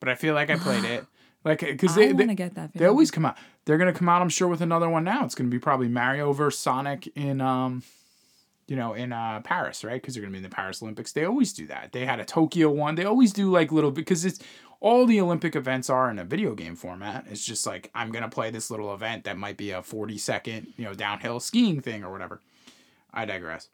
[0.00, 1.06] but I feel like I played it.
[1.44, 2.72] Like because they, want they, that.
[2.74, 3.36] they always come out.
[3.66, 5.24] They're gonna come out, I'm sure, with another one now.
[5.24, 7.82] It's gonna be probably Mario versus Sonic in um,
[8.66, 10.00] you know, in uh Paris, right?
[10.00, 11.12] Because they're gonna be in the Paris Olympics.
[11.12, 11.92] They always do that.
[11.92, 12.94] They had a Tokyo one.
[12.94, 14.40] They always do like little because it's
[14.80, 17.26] all the Olympic events are in a video game format.
[17.30, 20.68] It's just like I'm gonna play this little event that might be a 40 second,
[20.78, 22.40] you know, downhill skiing thing or whatever.
[23.12, 23.68] I digress.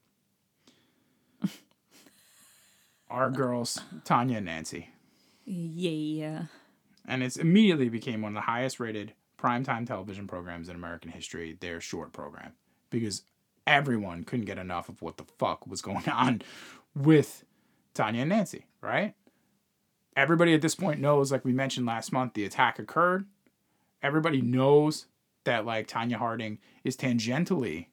[3.10, 4.88] Our girls, Tonya and Nancy
[5.44, 6.44] Yeah.
[7.06, 11.56] And it's immediately became one of the highest rated primetime television programs in American history,
[11.60, 12.52] their short program.
[12.90, 13.22] Because
[13.66, 16.42] everyone couldn't get enough of what the fuck was going on
[16.94, 17.44] with
[17.94, 19.14] Tonya and Nancy, right?
[20.16, 23.26] Everybody at this point knows, like we mentioned last month, the attack occurred.
[24.02, 25.06] Everybody knows
[25.44, 27.86] that like Tonya Harding is tangentially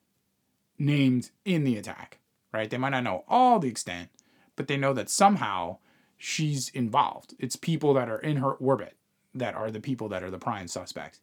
[0.78, 2.20] named in the attack,
[2.52, 2.70] right?
[2.70, 4.10] They might not know all the extent,
[4.56, 5.78] but they know that somehow
[6.18, 7.36] she's involved.
[7.40, 8.96] It's people that are in her orbit
[9.34, 11.20] that are the people that are the prime suspects.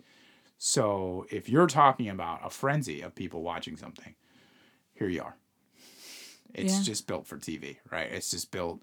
[0.56, 4.14] So if you're talking about a frenzy of people watching something,
[4.94, 5.36] here you are.
[6.54, 6.84] It's Yeah.
[6.84, 8.10] just built for TV, right?
[8.10, 8.80] It's just built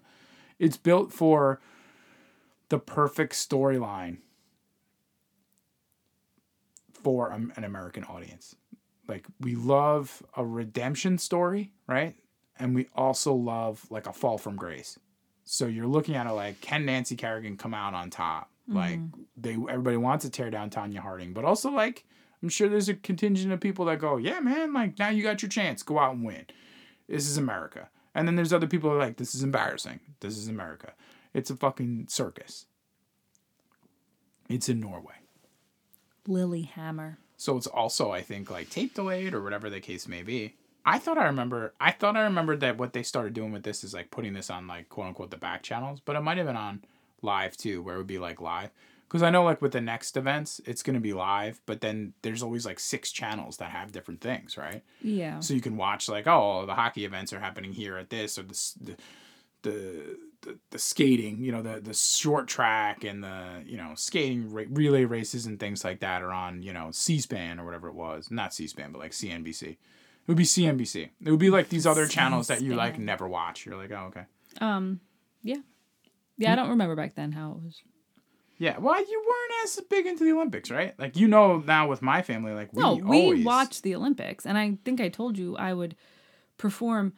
[0.58, 1.60] it's built for
[2.68, 4.18] the perfect storyline
[6.92, 8.54] for an American audience.
[9.08, 12.16] Like we love a redemption story, right?
[12.58, 14.98] And we also love like a fall from grace.
[15.44, 18.50] So you're looking at it like can Nancy Kerrigan come out on top?
[18.68, 19.22] Like mm-hmm.
[19.36, 22.04] they everybody wants to tear down Tonya Harding, but also like
[22.42, 25.42] I'm sure there's a contingent of people that go, "Yeah, man, like now you got
[25.42, 25.82] your chance.
[25.82, 26.46] Go out and win.
[27.08, 30.00] This is America." And then there's other people who are like, "This is embarrassing.
[30.20, 30.92] This is America.
[31.34, 32.66] It's a fucking circus."
[34.48, 35.14] It's in Norway.
[36.26, 37.18] Lillehammer.
[37.36, 40.54] So it's also, I think, like tape delayed or whatever the case may be.
[40.84, 41.74] I thought I remember.
[41.80, 44.50] I thought I remembered that what they started doing with this is like putting this
[44.50, 46.82] on like quote unquote the back channels, but it might have been on
[47.22, 48.70] live too, where it would be like live.
[49.06, 52.42] Because I know like with the next events, it's gonna be live, but then there's
[52.42, 54.82] always like six channels that have different things, right?
[55.02, 55.40] Yeah.
[55.40, 58.42] So you can watch like, oh, the hockey events are happening here at this, or
[58.42, 58.96] the the
[59.62, 64.50] the, the, the skating, you know, the the short track and the you know skating
[64.52, 67.94] ra- relay races and things like that are on you know C-SPAN or whatever it
[67.94, 69.76] was, not C-SPAN, but like CNBC.
[70.22, 71.10] It would be CNBC.
[71.24, 73.66] It would be like these other channels that you like never watch.
[73.66, 74.24] You're like, oh okay.
[74.60, 75.00] Um.
[75.42, 75.56] Yeah.
[76.38, 76.52] Yeah.
[76.52, 77.82] I don't remember back then how it was.
[78.58, 80.96] Yeah, well, you weren't as big into the Olympics, right?
[80.96, 84.46] Like you know now with my family, like we No, we always watched the Olympics,
[84.46, 85.96] and I think I told you I would
[86.58, 87.12] perform.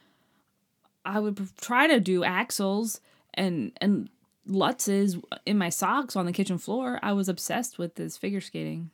[1.05, 3.01] I would try to do axels
[3.35, 4.09] and and
[4.49, 6.99] lutzes in my socks on the kitchen floor.
[7.03, 8.91] I was obsessed with this figure skating.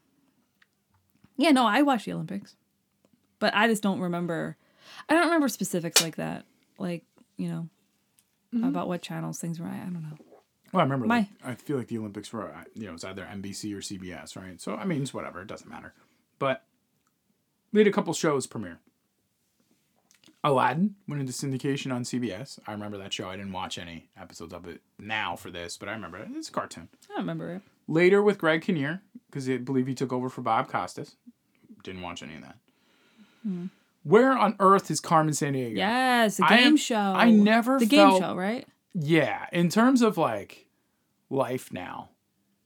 [1.36, 2.56] Yeah, no, I watched the Olympics,
[3.40, 4.56] but I just don't remember.
[5.08, 6.44] I don't remember specifics like that,
[6.78, 7.04] like
[7.36, 7.68] you know,
[8.54, 8.64] Mm-hmm.
[8.64, 9.66] about what channels things were.
[9.66, 10.16] I, I don't know.
[10.72, 11.06] Well, I remember.
[11.06, 13.78] My- like, I feel like the Olympics were, uh, you know, it's either NBC or
[13.78, 14.60] CBS, right?
[14.60, 15.40] So I mean, it's whatever.
[15.42, 15.94] It doesn't matter.
[16.40, 16.64] But
[17.72, 18.80] we had a couple shows premiere.
[20.42, 22.58] Aladdin went into syndication on CBS.
[22.66, 23.28] I remember that show.
[23.28, 26.28] I didn't watch any episodes of it now for this, but I remember it.
[26.34, 26.88] It's a cartoon.
[27.14, 27.62] I remember it.
[27.88, 31.16] Later with Greg Kinnear, because I believe he took over for Bob Costas.
[31.84, 32.56] Didn't watch any of that.
[34.02, 35.76] Where on earth is Carmen Sandiego?
[35.76, 36.96] Yes, the game am- show.
[36.96, 38.66] I never the game show, right?
[38.94, 40.66] Yeah, in terms of like
[41.28, 42.10] life now,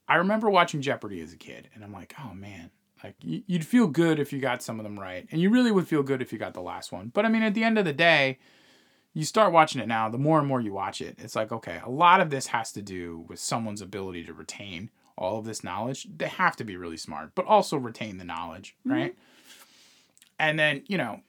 [0.08, 2.70] I remember watching Jeopardy as a kid, and I'm like, oh man,
[3.02, 5.88] like you'd feel good if you got some of them right, and you really would
[5.88, 7.10] feel good if you got the last one.
[7.12, 8.38] But I mean, at the end of the day,
[9.12, 10.08] you start watching it now.
[10.08, 12.72] The more and more you watch it, it's like, okay, a lot of this has
[12.72, 16.08] to do with someone's ability to retain all of this knowledge.
[16.16, 18.92] They have to be really smart, but also retain the knowledge, mm-hmm.
[18.92, 19.16] right?
[20.38, 21.20] And then you know,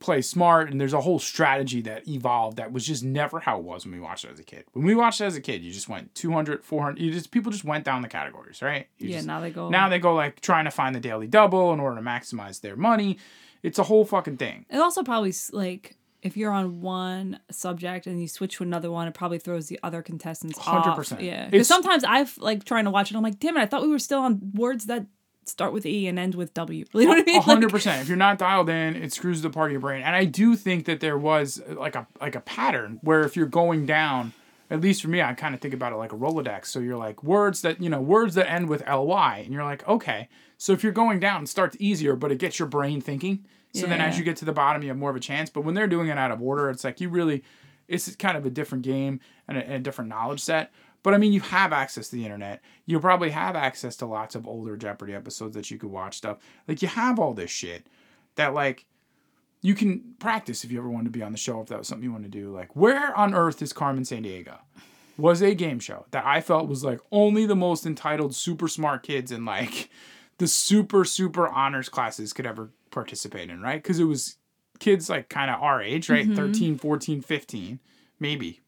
[0.00, 3.64] play smart and there's a whole strategy that evolved that was just never how it
[3.64, 4.64] was when we watched it as a kid.
[4.72, 7.52] When we watched it as a kid, you just went 200, 400, you just people
[7.52, 8.88] just went down the categories, right?
[8.98, 9.68] You yeah, just- now they go.
[9.68, 12.76] now they go like trying to find the daily double in order to maximize their
[12.76, 13.18] money.
[13.62, 14.66] It's a whole fucking thing.
[14.70, 19.08] It also probably like if you're on one subject and you switch to another one,
[19.08, 20.84] it probably throws the other contestants off.
[20.96, 21.20] 100%.
[21.20, 23.16] Yeah, because sometimes I've like trying to watch it.
[23.16, 25.06] I'm like, damn it, I thought we were still on words that
[25.44, 26.84] start with E and end with W.
[26.94, 27.42] You know what I mean?
[27.42, 28.02] Hundred percent.
[28.02, 30.02] If you're not dialed in, it screws the part of your brain.
[30.02, 33.36] And I do think that there was uh, like a like a pattern where if
[33.36, 34.32] you're going down,
[34.70, 36.66] at least for me, I kind of think about it like a Rolodex.
[36.66, 39.86] So you're like words that you know words that end with ly, and you're like
[39.88, 40.28] okay.
[40.58, 43.44] So if you're going down, it starts easier, but it gets your brain thinking.
[43.74, 45.48] So then as you get to the bottom, you have more of a chance.
[45.48, 47.42] But when they're doing it out of order, it's like you really,
[47.88, 50.70] it's kind of a different game and a, and a different knowledge set.
[51.02, 52.60] But I mean, you have access to the internet.
[52.86, 56.38] You probably have access to lots of older Jeopardy episodes that you could watch stuff.
[56.68, 57.86] Like you have all this shit
[58.36, 58.86] that like
[59.60, 61.88] you can practice if you ever wanted to be on the show if that was
[61.88, 62.52] something you want to do.
[62.52, 64.58] Like where on earth is Carmen Sandiego?
[65.18, 69.02] Was a game show that I felt was like only the most entitled, super smart
[69.02, 69.90] kids in like
[70.38, 73.82] the super super honors classes could ever participate in, right?
[73.82, 74.36] Because it was
[74.78, 76.24] kids like kind of our age, right?
[76.24, 76.34] Mm-hmm.
[76.34, 77.80] thirteen, fourteen, fifteen, 13, 14, 15,
[78.18, 78.60] maybe.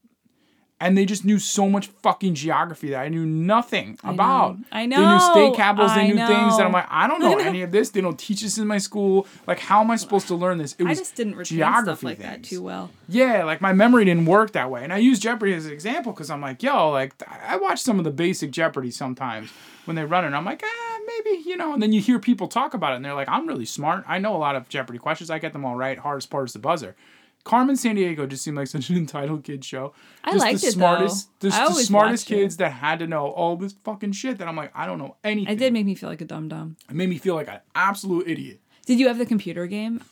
[0.80, 4.56] And they just knew so much fucking geography that I knew nothing about.
[4.72, 4.96] I know.
[4.96, 5.94] They knew know, state capitals.
[5.94, 7.90] They I knew things that I'm like, I don't know any of this.
[7.90, 9.26] They don't teach this in my school.
[9.46, 10.74] Like, how am I supposed to learn this?
[10.78, 12.90] It I just didn't retain geography stuff like that too well.
[13.08, 14.82] Yeah, like my memory didn't work that way.
[14.82, 17.98] And I use Jeopardy as an example because I'm like, yo, like I watch some
[17.98, 19.50] of the basic Jeopardy sometimes
[19.84, 20.28] when they run it.
[20.28, 22.96] And I'm like, ah, maybe, you know, and then you hear people talk about it
[22.96, 24.04] and they're like, I'm really smart.
[24.08, 25.30] I know a lot of Jeopardy questions.
[25.30, 25.98] I get them all right.
[25.98, 26.96] Hardest part is the buzzer.
[27.44, 29.92] Carmen Sandiego just seemed like such an entitled kid show.
[30.24, 30.74] I just liked the it, though.
[30.74, 32.34] smartest, Just I the smartest watched it.
[32.42, 35.16] kids that had to know all this fucking shit that I'm like, I don't know
[35.22, 35.52] anything.
[35.52, 36.76] It did make me feel like a dumb dumb.
[36.88, 38.60] It made me feel like an absolute idiot.
[38.86, 40.02] Did you have the computer game?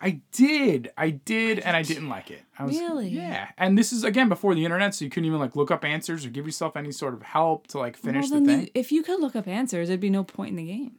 [0.00, 0.90] I did.
[0.98, 2.42] I did, and I didn't like it.
[2.58, 3.08] I was, Really?
[3.08, 3.48] Yeah.
[3.56, 6.26] And this is again before the internet, so you couldn't even like look up answers
[6.26, 8.60] or give yourself any sort of help to like finish well, the thing.
[8.62, 10.96] you, if you could look up answers, there'd be no point in the game.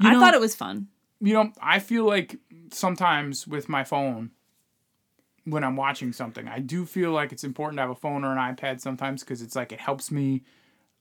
[0.00, 0.88] You I know- thought it was fun.
[1.20, 2.36] you know, I feel like
[2.72, 4.30] sometimes with my phone,
[5.44, 8.32] when I'm watching something, I do feel like it's important to have a phone or
[8.32, 10.42] an iPad sometimes because it's like it helps me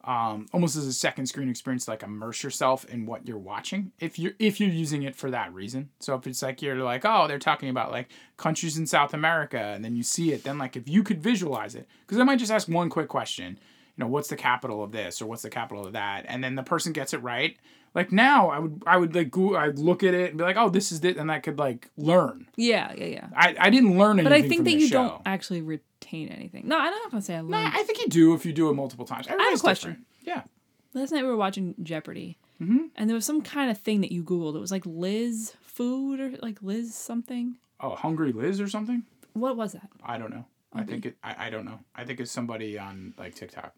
[0.05, 3.93] um, almost as a second screen experience, like immerse yourself in what you're watching.
[3.99, 7.05] If you're if you're using it for that reason, so if it's like you're like,
[7.05, 10.57] oh, they're talking about like countries in South America, and then you see it, then
[10.57, 13.57] like if you could visualize it, because I might just ask one quick question,
[13.95, 16.55] you know, what's the capital of this or what's the capital of that, and then
[16.55, 17.57] the person gets it right.
[17.95, 20.57] Like now, I would I would like go, I'd look at it and be like,
[20.57, 22.47] oh, this is it, and I could like learn.
[22.55, 23.27] Yeah, yeah, yeah.
[23.35, 24.23] I, I didn't learn anything.
[24.23, 25.03] But I think that you show.
[25.09, 26.67] don't actually retain anything.
[26.67, 27.51] No, I'm not gonna say I learned.
[27.51, 29.27] Nah, I think you do if you do it multiple times.
[29.27, 29.91] Everybody's question.
[30.23, 30.47] different.
[30.95, 30.99] Yeah.
[30.99, 32.85] Last night we were watching Jeopardy, Mm-hmm.
[32.95, 34.55] and there was some kind of thing that you googled.
[34.55, 37.57] It was like Liz food or like Liz something.
[37.79, 39.03] Oh, Hungry Liz or something?
[39.33, 39.89] What was that?
[40.03, 40.45] I don't know.
[40.71, 41.17] I think it.
[41.23, 41.79] I, I don't know.
[41.95, 43.73] I think it's somebody on like TikTok.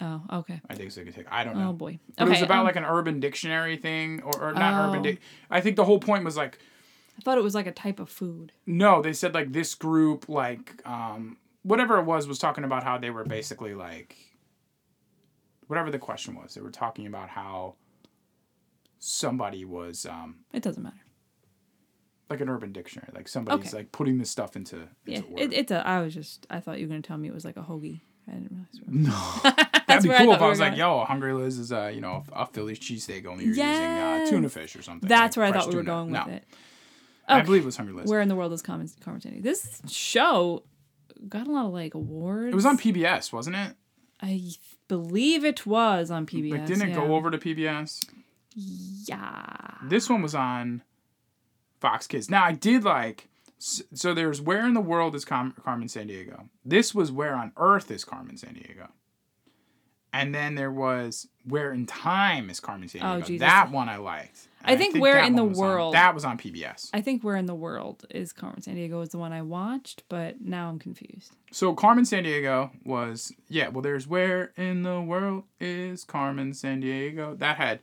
[0.00, 0.60] Oh, okay.
[0.70, 1.26] I think a TikTok.
[1.30, 1.68] I don't know.
[1.70, 1.98] Oh boy.
[2.16, 5.00] But it was about um, like an urban dictionary thing, or, or not urban.
[5.00, 5.02] Oh.
[5.02, 5.18] Di-
[5.50, 6.58] I think the whole point was like,
[7.18, 8.52] I thought it was like a type of food.
[8.66, 12.96] no, they said like this group, like um, whatever it was, was talking about how
[12.96, 14.16] they were basically like,
[15.66, 17.74] whatever the question was, they were talking about how
[18.98, 20.96] somebody was um, It doesn't matter.
[22.28, 23.76] like an urban dictionary, like somebody's Okay.
[23.78, 24.88] like putting this stuff into.
[25.04, 25.86] Yeah, into it, it's a.
[25.86, 26.46] I was just.
[26.48, 28.00] I thought you were gonna tell me it was like a hoagie.
[28.28, 29.12] I didn't realize.
[29.44, 29.50] No.
[29.86, 30.78] That'd be where I cool if I was like, going.
[30.78, 34.48] yo, Hungry Liz is uh, you know, a Philly's cheesesteak only you're using uh, tuna
[34.48, 35.08] fish or something.
[35.08, 35.92] That's like where I thought we were tuna.
[35.92, 36.44] going with no, it.
[37.28, 38.08] I believe it was Hungry Liz.
[38.08, 39.42] Where in the world is Carmen Carmen Sandiego?
[39.42, 40.64] This show
[41.28, 42.52] got a lot of like awards.
[42.52, 43.74] It was on PBS, wasn't it?
[44.20, 44.42] I
[44.88, 46.50] believe it was on PBS.
[46.50, 46.94] Like, didn't it yeah.
[46.96, 48.04] go over to PBS?
[48.54, 49.74] Yeah.
[49.84, 50.82] This one was on
[51.80, 52.30] Fox Kids.
[52.30, 53.28] Now I did like.
[53.62, 56.48] So there's where in the world is Car- Carmen Sandiego.
[56.64, 58.88] This was where on earth is Carmen Sandiego.
[60.12, 63.26] And then there was where in time is Carmen San Oh, Diego.
[63.26, 63.40] Jesus.
[63.46, 64.48] That one I liked.
[64.64, 66.90] I And think Where in the was on- World- that was on PBS.
[66.92, 70.40] I think Where in the World is Carmen Sandiego is the one I watched, but
[70.40, 71.32] now I'm confused.
[71.52, 73.68] So Carmen Sandiego was yeah.
[73.68, 77.38] Well, there's where in the world is Carmen Sandiego?
[77.38, 77.80] That had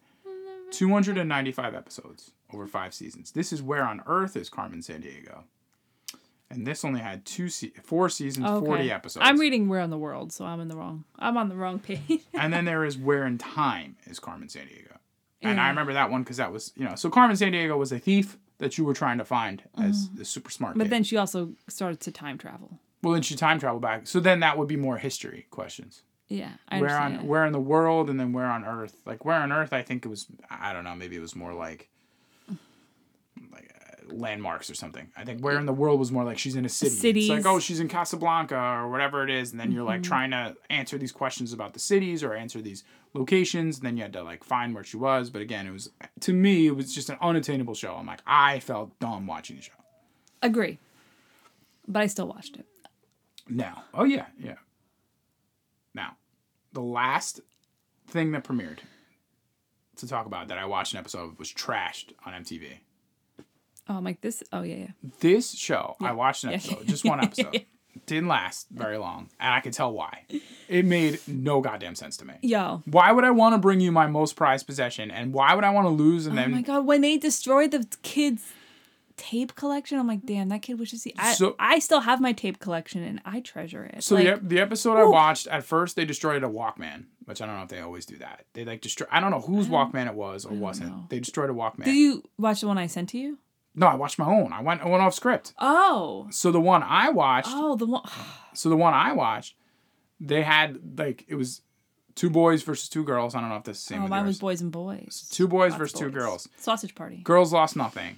[0.72, 3.32] 295 episodes over five seasons.
[3.32, 5.44] This is where on earth is Carmen Sandiego,
[6.50, 8.66] and this only had two se- four seasons, Okay.
[8.66, 9.26] 40 episodes.
[9.28, 11.04] I'm reading Where in the World, so I'm in the wrong.
[11.18, 12.22] I'm on the wrong page.
[12.34, 14.98] and then there is where in time is Carmen Sandiego,
[15.42, 18.00] and I remember that one because that was you know so Carmen Sandiego was a
[18.00, 20.72] thief that you were trying to find as the super smart.
[20.72, 20.80] Mm-hmm.
[20.80, 20.92] but kid.
[20.92, 22.80] then she also started to time travel.
[23.04, 24.08] well, then she time traveled back.
[24.08, 26.02] So then that would be more history questions.
[26.30, 29.38] Yeah, I where on where in the world and then where on earth like where
[29.38, 31.88] on earth i think it was i don't know maybe it was more like
[34.12, 35.10] landmarks or something.
[35.16, 36.92] I think where in the world was more like she's in a city.
[36.92, 37.30] Cities.
[37.30, 40.10] It's like oh she's in Casablanca or whatever it is, and then you're like Mm-hmm.
[40.10, 43.78] trying to answer these questions about the cities or answer these locations.
[43.78, 45.30] And then you had to like find where she was.
[45.30, 45.90] But again, it was
[46.22, 47.96] to me it was just an unattainable show.
[47.96, 49.74] I'm like I felt dumb watching the show.
[50.42, 50.78] Agree.
[51.88, 52.66] But I still watched it.
[53.50, 54.56] Now, oh yeah, yeah.
[55.94, 56.18] Now,
[56.74, 57.40] the last
[58.08, 58.80] thing that premiered
[59.96, 62.80] to talk about that I watched an episode of was Trashed on MTV.
[63.90, 64.44] Oh, I'm like this.
[64.52, 64.88] Oh yeah, yeah.
[65.20, 66.56] This show, I watched an Yeah.
[66.58, 67.66] episode, just one episode.
[68.06, 70.24] Didn't last very long, and I could tell why.
[70.70, 72.36] It made no goddamn sense to me.
[72.42, 72.84] Yo.
[72.86, 75.72] Why would I want to bring you my most prized possession, and why would I
[75.72, 78.46] want to lose and then Oh then my god, when they destroyed the kid's
[79.18, 81.14] tape collection, I'm like, damn, that kid wishes he.
[81.18, 84.04] I, So- I still have my tape collection and I treasure it.
[84.04, 87.48] So like, the, the episode I watched at first they destroyed a Walkman, which I
[87.48, 88.46] don't know if they always do that.
[88.54, 89.08] They like destroy.
[89.12, 90.92] I don't know whose Walkman it was or wasn't.
[90.92, 91.06] know.
[91.10, 91.86] They destroyed a Walkman.
[91.86, 93.40] did you watch the one I sent to you?
[93.78, 94.52] No, I watched my own.
[94.52, 95.54] I went I went off script.
[95.60, 98.02] Oh, So the one I watched, oh, the one.
[98.54, 99.56] so the one I watched,
[100.20, 101.62] they had like it was
[102.16, 103.36] two boys versus two girls.
[103.36, 104.04] I don't know if that's the same.
[104.04, 105.30] Oh, mine was boys and boys.
[105.32, 106.50] Two boys Lots versus two girls.
[106.58, 107.18] Sausage party.
[107.18, 108.18] Girls lost nothing.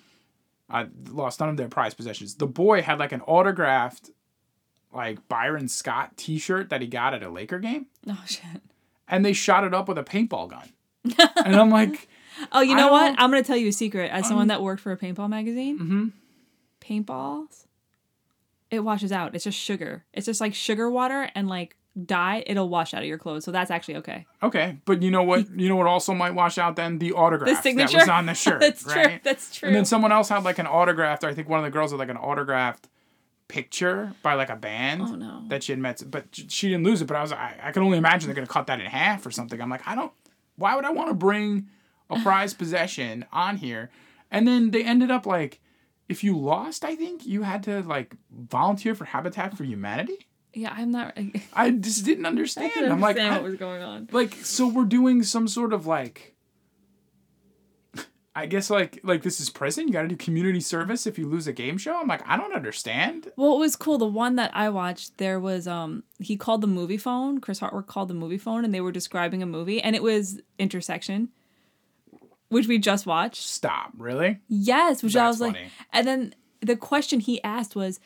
[0.70, 2.36] I lost none of their prized possessions.
[2.36, 4.12] The boy had like an autographed,
[4.94, 7.88] like Byron Scott T-shirt that he got at a Laker game.
[8.08, 8.62] Oh shit.
[9.10, 10.70] and they shot it up with a paintball gun.
[11.46, 12.08] and I'm like,
[12.52, 13.16] Oh, you know what?
[13.18, 14.12] I'm gonna tell you a secret.
[14.12, 16.12] As someone that worked for a paintball magazine, Mhm.
[16.82, 17.66] paintballs,
[18.72, 19.36] it washes out.
[19.36, 20.06] It's just sugar.
[20.14, 21.76] It's just like sugar water and like
[22.06, 22.44] dye.
[22.48, 23.44] It'll wash out of your clothes.
[23.44, 24.26] So that's actually okay.
[24.44, 25.50] okay, but you know what?
[25.60, 27.98] You know what also might wash out then the autograph that signature?
[27.98, 28.60] was on the shirt.
[28.62, 29.04] That's right?
[29.06, 29.20] true.
[29.24, 29.68] That's true.
[29.68, 31.24] And then someone else had like an autographed.
[31.24, 32.88] Or I think one of the girls had like an autographed
[33.48, 35.42] picture by like a band Oh, no.
[35.48, 37.06] that she had met, but she didn't lose it.
[37.06, 39.32] But I was, I, I can only imagine they're gonna cut that in half or
[39.32, 39.60] something.
[39.60, 40.12] I'm like, I don't.
[40.56, 41.68] Why would I want to bring
[42.10, 43.90] a prized possession on here?
[44.32, 45.60] And then they ended up like,
[46.08, 50.28] if you lost, I think you had to like volunteer for Habitat for Humanity.
[50.54, 51.14] yeah, I'm not.
[51.18, 52.72] I I just didn't understand.
[52.74, 54.10] didn't I'm like, understand I- what was going on.
[54.12, 56.36] like so we're doing some sort of like
[58.36, 59.88] I guess like like this is prison.
[59.88, 62.00] You got to do community service if you lose a game show.
[62.00, 63.32] I'm like, I don't understand.
[63.36, 63.98] Well, it was cool.
[63.98, 67.42] The one that I watched, there was um he called the movie phone.
[67.42, 70.40] Chris Hardwick called the movie phone, and they were describing a movie, and it was
[70.58, 71.30] Intersection,
[72.50, 73.48] which we just watched.
[73.48, 74.40] Stop, really?
[74.48, 75.58] Yes, which I That's was like,
[75.94, 78.00] and then the question he asked was,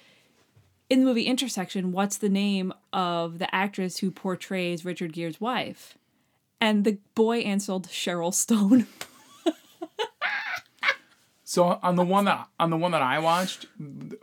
[0.90, 5.98] in the movie Intersection, what's the name of the actress who portrays Richard Gere's wife?
[6.62, 8.88] And the boy answered Cheryl Stone.
[11.54, 13.68] So on the one that on the one that I watched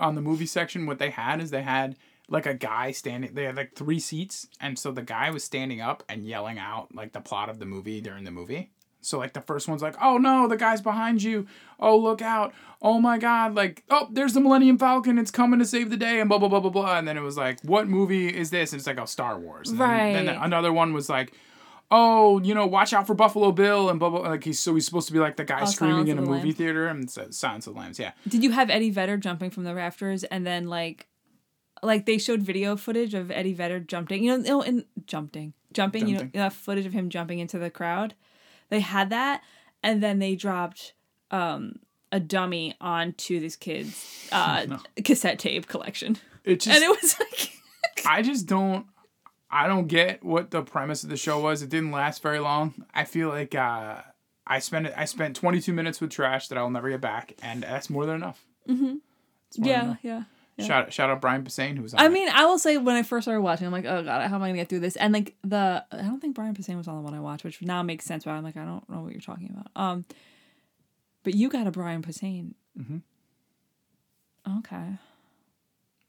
[0.00, 1.94] on the movie section, what they had is they had
[2.28, 3.34] like a guy standing.
[3.34, 6.92] They had like three seats, and so the guy was standing up and yelling out
[6.92, 8.72] like the plot of the movie during the movie.
[9.02, 11.46] So like the first one's like, oh no, the guy's behind you.
[11.78, 12.52] Oh look out.
[12.82, 15.18] Oh my god, like oh there's the Millennium Falcon.
[15.18, 16.98] It's coming to save the day and blah blah blah blah blah.
[16.98, 18.72] And then it was like, what movie is this?
[18.72, 19.70] And it's like oh Star Wars.
[19.70, 21.32] And then- Then, another one was like.
[21.92, 24.20] Oh, you know, watch out for Buffalo Bill and blah blah.
[24.20, 26.20] Like he's so he's supposed to be like the guy Oh, screaming Silence in a
[26.20, 26.54] movie Lambs.
[26.56, 27.98] theater and it's, uh, Silence of the Lambs.
[27.98, 31.08] Yeah, Did you have Eddie Vedder jumping from the rafters and then like
[31.82, 36.06] like they showed video footage of Eddie Vedder jumping, you know, no, in jumping, jumping,
[36.06, 36.40] you know, Jumping.
[36.40, 38.14] uh, footage of him jumping into the crowd.
[38.70, 39.42] They had that,
[39.82, 40.94] and then they dropped
[41.30, 41.80] um
[42.10, 47.52] a dummy onto this kid's uh cassette tape collection, it just and it was like,
[48.06, 48.86] I just don't
[49.50, 51.62] I don't get what the premise of the show was.
[51.62, 52.86] It didn't last very long.
[52.94, 53.96] I feel like uh,
[54.46, 57.90] I spent I spent 22 minutes with trash that I'll never get back, and that's
[57.90, 58.44] more than enough.
[58.68, 58.96] Mm-hmm.
[59.56, 60.22] yeah, yeah.
[60.60, 60.66] Yeah.
[60.66, 62.00] Shout shout out Brian Posehn who was on.
[62.00, 62.12] I it.
[62.12, 64.42] mean, I will say when I first started watching, I'm like, oh god, how am
[64.42, 64.96] I gonna get through this?
[64.96, 67.60] And like the, I don't think Brian Posehn was on the one I watched, which
[67.62, 68.24] now makes sense.
[68.24, 69.68] But I'm like, I don't know what you're talking about.
[69.80, 70.04] Um,
[71.24, 72.54] but you got a Brian Posehn.
[72.78, 72.98] Mm-hmm.
[74.58, 74.86] Okay.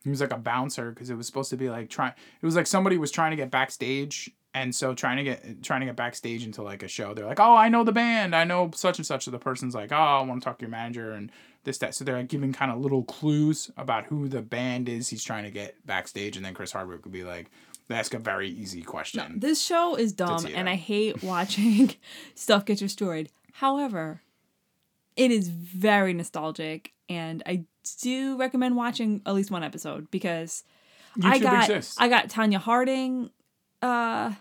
[0.04, 2.14] he was like a bouncer because it was supposed to be like trying.
[2.42, 4.32] It was like somebody was trying to get backstage.
[4.54, 7.40] And so trying to get trying to get backstage into like a show, they're like,
[7.40, 8.36] "Oh, I know the band.
[8.36, 10.64] I know such and such." So the person's like, "Oh, I want to talk to
[10.64, 11.32] your manager and
[11.64, 15.24] this that." So they're giving kind of little clues about who the band is he's
[15.24, 17.50] trying to get backstage, and then Chris Hardwick would be like,
[17.90, 20.70] "Ask a very easy question." This show is dumb, and.
[20.70, 21.96] I hate watching
[22.36, 23.30] stuff get destroyed.
[23.54, 24.22] However,
[25.16, 27.66] it is very nostalgic, and I
[28.02, 30.64] do recommend watching at least one episode because
[31.24, 31.98] I got exists.
[32.00, 33.32] I got Tonya Harding
[33.82, 34.34] uh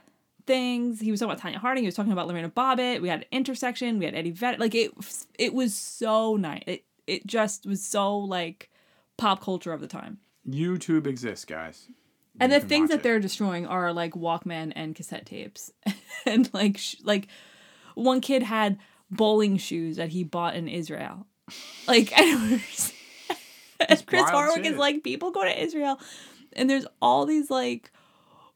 [0.46, 1.00] things.
[1.00, 1.84] He was talking about Tonya Harding.
[1.84, 3.00] He was talking about Lorena Bobbitt.
[3.00, 3.98] We had intersection.
[3.98, 4.58] We had Eddie Vedder.
[4.58, 4.92] Like it,
[5.38, 6.62] it was so nice.
[6.66, 8.70] It it just was so like
[9.16, 10.18] pop culture of the time.
[10.48, 11.88] YouTube exists, guys.
[12.38, 13.02] And You the things that it.
[13.02, 15.72] they're destroying are like Walkman and cassette tapes,
[16.26, 17.26] and like sh- like
[17.94, 18.78] one kid had
[19.10, 21.26] bowling shoes that he bought in Israel.
[21.88, 22.96] Like I don't understand.
[24.06, 24.74] Chris Hardwick shit.
[24.74, 25.98] is like, people go to Israel,
[26.52, 27.90] and there's all these like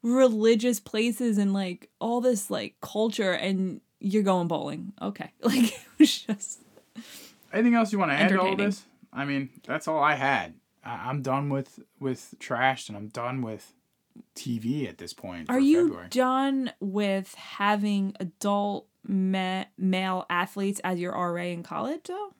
[0.02, 4.92] religious places and like all this like culture, and you're going bowling.
[5.02, 6.60] Okay, like it was just
[7.54, 8.84] Anything else you want to add to all this?
[9.12, 10.54] I mean, that's all I had.
[10.84, 13.72] I- I'm done with with trash, and I'm done with
[14.36, 15.48] TV at this point.
[15.50, 16.08] Are you February.
[16.10, 22.34] done with having adult ma- male athletes as your RA in college though?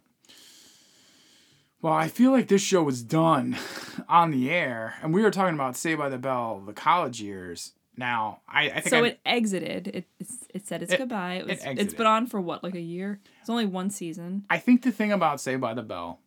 [1.80, 3.56] Well, I feel like this show was done
[4.08, 7.72] on the air, and we were talking about Saved by the Bell, the college years.
[7.96, 9.86] Now, I, I think So I, it exited.
[9.88, 10.06] It
[10.52, 11.34] it said its It- goodbye.
[11.34, 11.96] It was, it's exited.
[11.96, 13.20] been on for what like a year.
[13.40, 14.44] It's only one season.
[14.50, 16.20] I think the thing about Saved by the Bell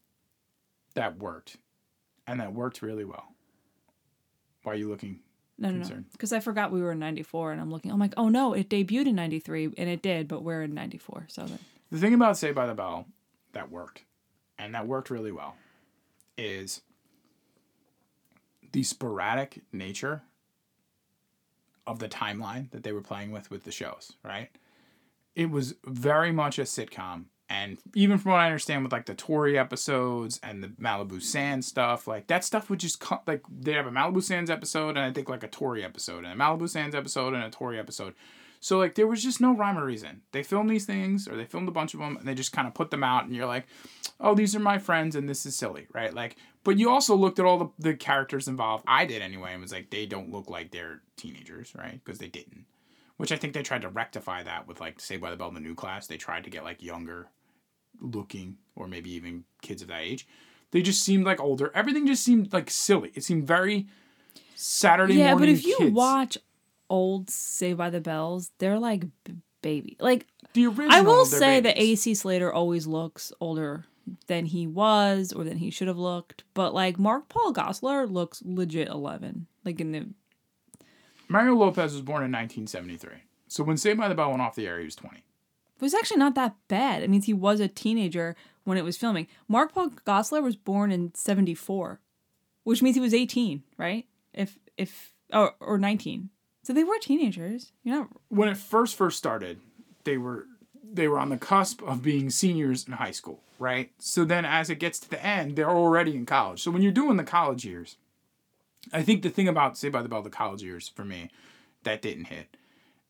[0.93, 1.57] that worked,
[2.25, 3.25] and that worked really well.
[4.63, 5.19] Why are you looking?
[5.57, 5.79] No, no, no.
[5.81, 6.05] concerned.
[6.11, 7.91] Because I forgot we were in '94, and I'm looking.
[7.91, 11.25] I'm like, oh no, it debuted in '93, and it did, but we're in '94.
[11.29, 11.59] So that,
[11.91, 13.07] The thing about Saved by the Bell
[13.53, 14.03] that worked,
[14.57, 15.55] and that worked really well,
[16.37, 16.81] is
[18.71, 20.21] the sporadic nature
[21.87, 24.49] of the timeline that they were playing with with the shows, right?
[25.35, 27.25] It was very much a sitcom.
[27.49, 31.65] And even from what I understand with like the Tory episodes and the Malibu Sands
[31.65, 34.99] stuff, like that stuff would just come, like they have a Malibu Sands episode and
[34.99, 38.15] I think like a Tory episode and a Malibu Sands episode and a Tory episode.
[38.59, 40.21] So like there was just no rhyme or reason.
[40.31, 42.67] They filmed these things or they filmed a bunch of them and they just kind
[42.67, 43.65] of put them out and you're like,
[44.19, 46.13] oh, these are my friends and this is silly, right?
[46.13, 48.83] Like, but you also looked at all the, the characters involved.
[48.87, 52.01] I did anyway and was like, they don't look like they're teenagers, right?
[52.03, 52.65] Because they didn't.
[53.17, 55.55] Which I think they tried to rectify that with like Saved by the Bell, in
[55.55, 56.07] the new class.
[56.07, 57.29] They tried to get like younger
[57.99, 60.27] looking or maybe even kids of that age.
[60.71, 61.71] They just seemed like older.
[61.73, 63.11] Everything just seemed like silly.
[63.15, 63.87] It seemed very
[64.55, 65.39] Saturday yeah, morning.
[65.39, 65.93] but if you kids.
[65.93, 66.37] watch
[66.89, 69.05] old Saved by the Bells, they're like
[69.61, 69.97] baby.
[69.99, 71.77] Like the original, I will say that.
[71.77, 73.85] AC Slater always looks older
[74.27, 78.41] than he was or than he should have looked, but like Mark Paul Gosselaar looks
[78.45, 79.47] legit 11.
[79.65, 80.07] Like in the
[81.27, 83.23] Mario Lopez was born in 1973.
[83.47, 85.17] So when Saved by the Bell went off the air, he was 20.
[85.17, 85.23] It
[85.81, 87.03] was actually not that bad.
[87.03, 89.27] It means he was a teenager when it was filming.
[89.47, 91.99] Mark Paul Gosselaar was born in 74,
[92.63, 94.05] which means he was 18, right?
[94.33, 96.29] If, if, or, or 19.
[96.67, 97.71] So they were teenagers.
[97.85, 99.61] You're not, When it first first started,
[100.03, 100.47] they were
[100.83, 103.91] they were on the cusp of being seniors in high school, right?
[103.99, 106.61] So then as it gets to the end, they're already in college.
[106.61, 107.95] So when you're doing the college years,
[108.91, 111.29] I think the thing about Saved by the Bell, the college years for me,
[111.83, 112.57] that didn't hit,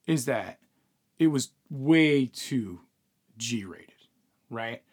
[0.05, 0.59] is that
[1.17, 2.81] it was way too
[3.39, 4.05] G rated,
[4.51, 4.83] right?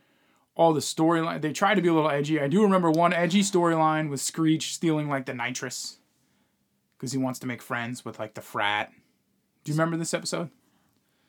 [0.55, 2.41] All the storyline, they tried to be a little edgy.
[2.41, 5.99] I do remember one edgy storyline with Screech stealing like the nitrous
[6.97, 8.93] because he wants to make friends with like the frat.
[9.65, 10.51] Do you remember this episode?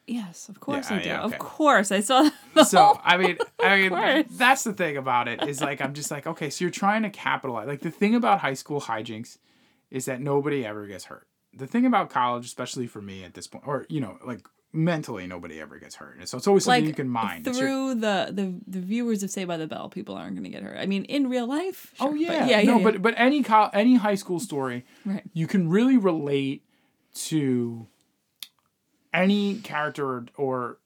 [0.08, 1.10] yes, of course Yeah, I do.
[1.10, 1.34] yeah, okay.
[1.36, 1.92] Of course.
[1.92, 2.30] I saw
[2.64, 6.28] so I mean, I mean, that's the thing about it is like I'm just like,
[6.28, 7.68] okay, so you're trying to capitalize.
[7.68, 9.40] Like the thing about high school hijinks
[9.90, 11.28] is that nobody ever gets hurt.
[11.54, 14.46] The thing about college, especially for me at this point, or you know, like
[14.76, 16.18] mentally, nobody ever gets hurt.
[16.20, 17.46] And so it's always something like you can mind.
[17.46, 20.62] Through the, the the viewers of Saved by the Bell, people aren't going to get
[20.64, 20.78] hurt.
[20.78, 21.94] I mean, in real life.
[22.00, 22.84] oh sure, but yeah, yeah, yeah, no, yeah.
[22.84, 25.24] but but any co- any high school story, Right.
[25.34, 26.64] you can really relate
[27.16, 27.88] to
[29.14, 30.78] any character or, or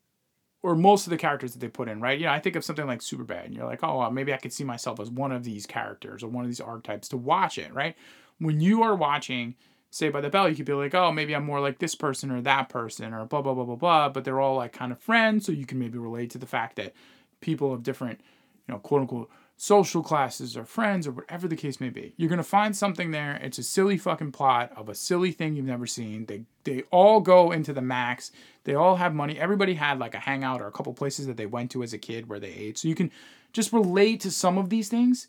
[0.61, 2.19] or most of the characters that they put in, right?
[2.19, 4.37] You know, I think of something like Superbad, and you're like, oh, well, maybe I
[4.37, 7.57] could see myself as one of these characters or one of these archetypes to watch
[7.57, 7.95] it, right?
[8.39, 9.55] When you are watching
[9.91, 12.29] Saved by the Bell, you could be like, oh, maybe I'm more like this person
[12.29, 14.99] or that person or blah blah blah blah blah, but they're all like kind of
[14.99, 16.93] friends, so you can maybe relate to the fact that
[17.41, 18.21] people of different,
[18.67, 19.31] you know, quote unquote
[19.61, 22.13] social classes or friends or whatever the case may be.
[22.15, 23.35] You're gonna find something there.
[23.41, 26.27] It's a silly fucking plot of a silly thing you've never seen.
[26.27, 28.31] They they all go into the max.
[28.63, 29.37] They all have money.
[29.37, 31.97] Everybody had like a hangout or a couple places that they went to as a
[31.97, 32.77] kid where they ate.
[32.77, 33.11] So you can
[33.51, 35.27] just relate to some of these things.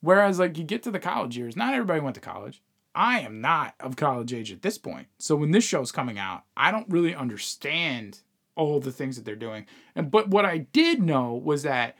[0.00, 2.62] Whereas like you get to the college years, not everybody went to college.
[2.94, 5.06] I am not of college age at this point.
[5.18, 8.20] So when this show's coming out, I don't really understand
[8.56, 9.66] all the things that they're doing.
[9.94, 11.96] And but what I did know was that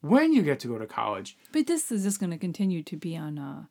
[0.00, 2.96] when you get to go to college, But this is just going to continue to
[2.96, 3.64] be on uh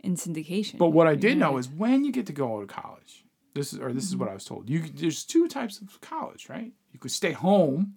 [0.00, 0.78] in syndication.
[0.78, 3.80] but what I did know is when you get to go to college, this is
[3.80, 4.68] or this is what I was told.
[4.70, 6.72] You there's two types of college, right?
[6.92, 7.94] You could stay home,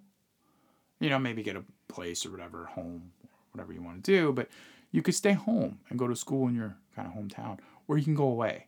[0.99, 3.11] you know, maybe get a place or whatever, home,
[3.51, 4.49] whatever you want to do, but
[4.91, 8.03] you could stay home and go to school in your kind of hometown, or you
[8.03, 8.67] can go away.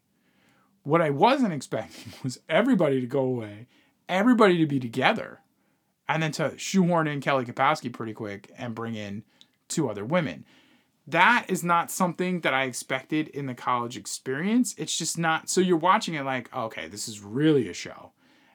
[0.84, 3.68] What I wasn't expecting was everybody to go away,
[4.08, 5.42] everybody to be together,
[6.08, 9.24] and then to shoehorn in Kelly Kapowski pretty quick and bring in
[9.68, 10.46] two other women
[11.10, 14.76] that is not something that I expected in the college experience.
[14.78, 15.50] It's just not.
[15.50, 18.12] So you're watching it like, okay, this is really a show.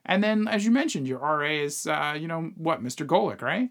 [0.07, 3.07] And then, as you mentioned, your RA is, uh, you know, what, Mr.
[3.07, 3.71] Golic, right?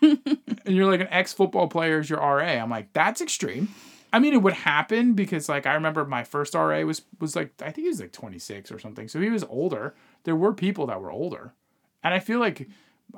[0.02, 2.38] and you're like an ex football player is your RA.
[2.38, 3.68] I'm like, that's extreme.
[4.12, 7.52] I mean, it would happen because like I remember my first RA was was like
[7.62, 9.08] I think he was like 26 or something.
[9.08, 9.94] So he was older.
[10.24, 11.54] There were people that were older,
[12.02, 12.68] and I feel like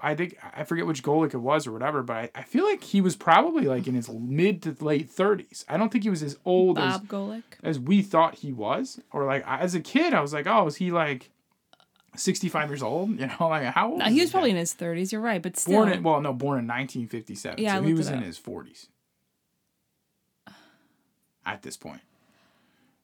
[0.00, 2.82] I think I forget which Golic it was or whatever, but I, I feel like
[2.82, 5.64] he was probably like in his mid to late 30s.
[5.68, 7.42] I don't think he was as old as Bob Golic.
[7.62, 10.76] as we thought he was, or like as a kid, I was like, oh, is
[10.76, 11.30] he like
[12.16, 13.10] 65 years old?
[13.18, 13.98] You know, like how old?
[13.98, 14.56] No, he was probably guy?
[14.56, 15.12] in his 30s.
[15.12, 15.74] You're right, but still.
[15.74, 17.58] born in well, no, born in 1957.
[17.58, 18.24] Yeah, I so he was in up.
[18.24, 18.88] his 40s
[21.46, 22.00] at this point.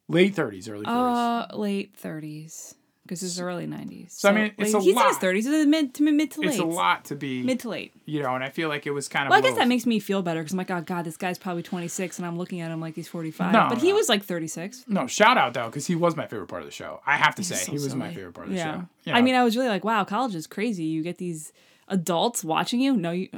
[0.08, 1.50] Late 30s, early 40s.
[1.52, 2.74] uh, late 30s.
[3.04, 4.10] Because it's early 90s.
[4.12, 5.02] So, I mean, it's like, a he's lot.
[5.06, 5.34] in his 30s.
[5.34, 6.50] He's in mid to mid to late.
[6.50, 7.92] it's a lot to be, Mid to late.
[8.04, 9.30] you know, and I feel like it was kind of.
[9.30, 11.36] Well, I guess that makes me feel better because I'm like, oh god, this guy's
[11.36, 13.52] probably 26, and I'm looking at him like he's 45.
[13.52, 14.84] No, but he was like 36.
[14.86, 17.00] No, shout out though, because he was my favorite part of the show.
[17.04, 18.74] I have to say, so he was my favorite part of the Yeah.
[18.82, 18.88] show.
[19.04, 20.84] You I mean, I was really like, wow, college is crazy.
[20.84, 21.52] You get these
[21.88, 22.96] adults watching you.
[22.96, 23.28] No, you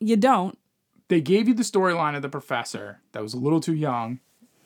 [0.00, 0.58] you don't.
[1.08, 4.18] they gave you the storyline of the professor that was a little too young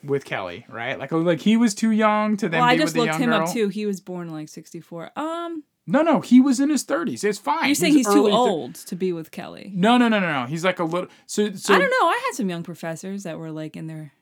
[0.05, 0.99] with Kelly, right?
[0.99, 3.42] Like, like he was too young to then Well, I just looked him girl.
[3.42, 3.68] up too.
[3.68, 5.11] He was born like 64.
[5.16, 7.22] Um, No, no, he was in his thirties.
[7.24, 7.66] It's fine.
[7.66, 9.70] you're saying he's too early thir- old to be with Kelly.
[9.74, 10.47] no, no, no, no, no.
[10.47, 11.09] He's like a little.
[11.26, 12.09] So, so I don't know.
[12.09, 14.12] I had some young professors that were like in their.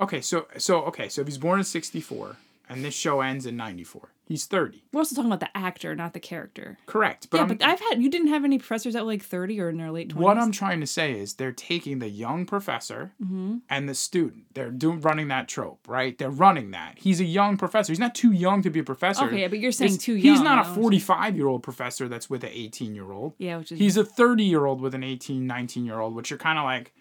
[0.00, 2.36] okay, so, so okay, so if he's born in sixty four
[2.68, 4.84] and this show ends in ninety four, he's thirty.
[4.92, 6.78] We're also talking about the actor, not the character.
[6.86, 7.28] Correct.
[7.30, 9.60] But, yeah, I'm, but I've had you didn't have any professors that were like 30
[9.60, 10.16] or in their late 20s.
[10.16, 13.56] what I'm trying to say is they're taking the young professor Mm-hmm.
[13.68, 14.44] and the student.
[14.54, 16.16] They're doing running that trope, right?
[16.16, 16.94] They're running that.
[16.98, 17.92] He's a young professor.
[17.92, 19.24] He's not too young to be a professor.
[19.26, 20.34] Okay, but you're saying It's- too young.
[20.36, 23.34] He's not a 45 year old professor that's with an 18 year old.
[23.38, 26.30] Yeah, which is He's a 30 year old with an 18, 19 year old, which
[26.30, 26.92] you're kind of like,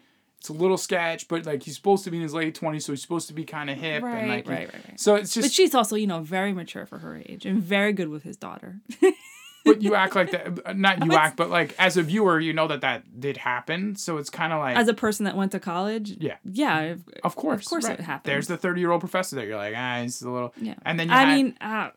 [0.43, 2.91] it's a little sketch, but like he's supposed to be in his late 20s, so
[2.91, 4.03] he's supposed to be kind of hip.
[4.03, 4.99] Right, and like, right, right, right.
[4.99, 5.45] So it's just.
[5.45, 8.35] But she's also, you know, very mature for her age and very good with his
[8.35, 8.81] daughter.
[9.63, 12.51] but you act like that, uh, not you act, but like as a viewer, you
[12.51, 13.95] know that that did happen.
[13.95, 17.37] So it's kind of like, As a person that went to college, yeah, yeah, of
[17.37, 17.61] course.
[17.65, 17.99] Of course it right.
[18.01, 18.25] happens.
[18.25, 20.75] There's the 30 year old professor that you're like, ah, he's a little, yeah.
[20.85, 21.91] and then you I had- mean, uh,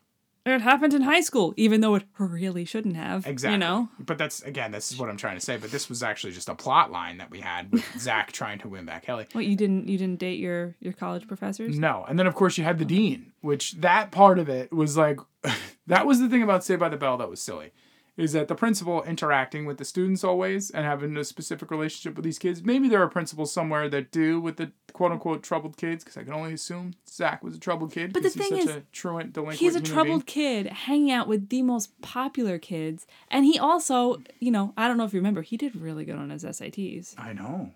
[0.55, 3.27] it happened in high school, even though it really shouldn't have.
[3.27, 3.55] Exactly.
[3.55, 5.57] You know, But that's again, this is what I'm trying to say.
[5.57, 8.69] But this was actually just a plot line that we had with Zach trying to
[8.69, 9.27] win back Kelly.
[9.33, 11.79] what you didn't you didn't date your your college professors?
[11.79, 14.97] No, and then of course you had the dean, which that part of it was
[14.97, 15.19] like,
[15.87, 17.73] that was the thing about Saved by the Bell that was silly,
[18.17, 22.25] is that the principal interacting with the students always and having a specific relationship with
[22.25, 22.63] these kids.
[22.63, 26.25] Maybe there are principals somewhere that do with the quote unquote troubled kids, because I
[26.25, 28.13] can only assume Zach was a troubled kid.
[28.13, 29.61] But the thing such is, a truant delinquent.
[29.61, 30.65] He's a troubled being.
[30.65, 34.97] kid hanging out with the most popular kids, and he also, you know, I don't
[34.97, 37.15] know if you remember, he did really good on his SATs.
[37.19, 37.73] I know.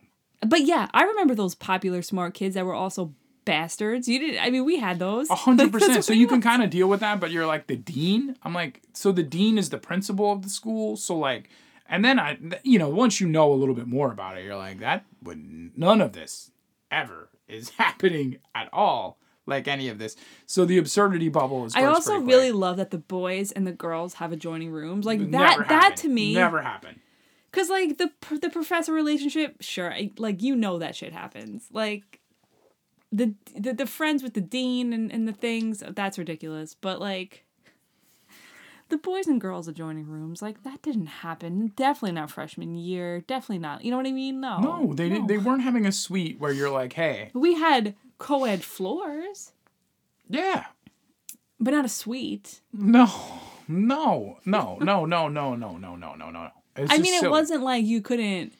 [0.47, 3.13] But yeah, I remember those popular smart kids that were also
[3.45, 4.09] bastards.
[4.09, 4.43] You didn't.
[4.43, 5.31] I mean, we had those.
[5.31, 6.05] A hundred percent.
[6.05, 8.37] So you can kind of deal with that, but you're like the dean.
[8.43, 10.97] I'm like, so the dean is the principal of the school.
[10.97, 11.49] So like,
[11.89, 14.57] and then I, you know, once you know a little bit more about it, you're
[14.57, 16.51] like, that would none of this
[16.91, 19.19] ever is happening at all.
[19.47, 20.15] Like any of this.
[20.47, 21.75] So the absurdity bubble is.
[21.75, 25.05] I also really love that the boys and the girls have adjoining rooms.
[25.05, 25.31] Like Never
[25.63, 25.69] that.
[25.69, 25.97] That happened.
[25.99, 27.01] to me, never happened.
[27.51, 31.67] Because like the the professor relationship, sure, I, like you know that shit happens.
[31.73, 32.20] Like
[33.13, 36.75] the the, the friends with the dean and, and the things that's ridiculous.
[36.75, 37.45] But like
[38.89, 41.73] the boys and girls adjoining rooms, like that didn't happen.
[41.77, 43.21] Definitely not freshman year.
[43.21, 43.85] Definitely not.
[43.85, 44.41] You know what I mean?
[44.41, 44.59] No.
[44.59, 45.29] No, they didn't.
[45.29, 49.53] They weren't having a suite where you're like, hey, We had co-ed floors,
[50.29, 50.67] yeah,
[51.59, 52.61] but not a suite.
[52.73, 53.11] no,
[53.69, 56.51] no, no, no, no, no, no, no, no, no, no.
[56.77, 58.53] I mean, it wasn't like you couldn't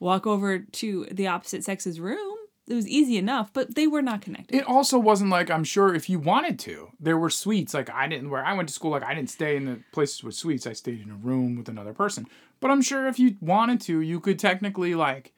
[0.00, 2.33] walk over to the opposite sex's room.
[2.66, 4.56] It was easy enough, but they were not connected.
[4.56, 7.74] it also wasn't like I'm sure if you wanted to, there were suites.
[7.74, 8.92] Like I didn't where I went to school.
[8.92, 10.66] Like I didn't stay in the places with suites.
[10.66, 12.26] I stayed in a room with another person.
[12.60, 15.33] But I'm sure if you wanted to, you could technically like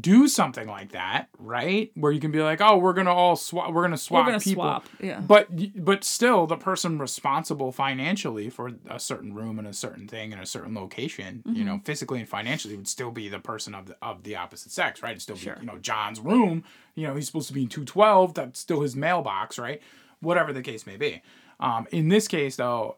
[0.00, 1.90] do something like that, right?
[1.94, 3.72] Where you can be like, oh, we're gonna all swap.
[3.72, 4.62] We're gonna swap we're gonna people.
[4.64, 5.20] swap, yeah.
[5.20, 5.48] But
[5.84, 10.38] but still, the person responsible financially for a certain room and a certain thing in
[10.38, 11.64] a certain location, you Mm-hmm.
[11.66, 15.02] know, physically and financially, would still be the person of the of the opposite sex,
[15.02, 15.10] right?
[15.10, 15.54] It'd still Sure.
[15.56, 16.64] be you know John's room.
[16.94, 18.34] You know, he's supposed to be in two twelve.
[18.34, 19.82] That's still his mailbox, right?
[20.20, 21.20] Whatever the case may be.
[21.60, 22.96] Um, in this case, though,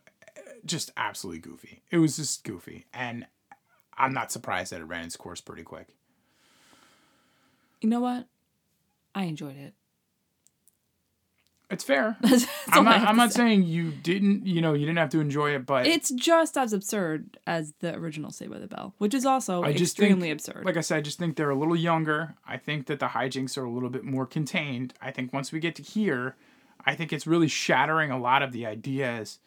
[0.64, 1.82] just absolutely goofy.
[1.90, 3.26] It was just goofy, and
[3.96, 5.88] I'm not surprised that it ran its course pretty quick.
[7.84, 8.26] You know what?
[9.14, 9.74] I enjoyed it.
[11.68, 12.16] It's fair.
[12.68, 13.06] I'm not.
[13.06, 13.40] I'm not say.
[13.40, 14.46] saying you didn't.
[14.46, 17.94] You know, you didn't have to enjoy it, but It's just as absurd as the
[17.94, 20.62] original Saved by the Bell, which is also I just think- extremely absurd.
[20.64, 22.36] like I said, I just think they're a little younger.
[22.48, 24.94] I think that the hijinks are a little bit more contained.
[25.02, 26.36] I think once we get to here,
[26.86, 29.40] I think it's really shattering a lot of the ideas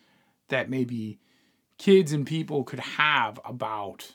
[0.50, 1.18] that maybe
[1.80, 4.12] kids and people could have about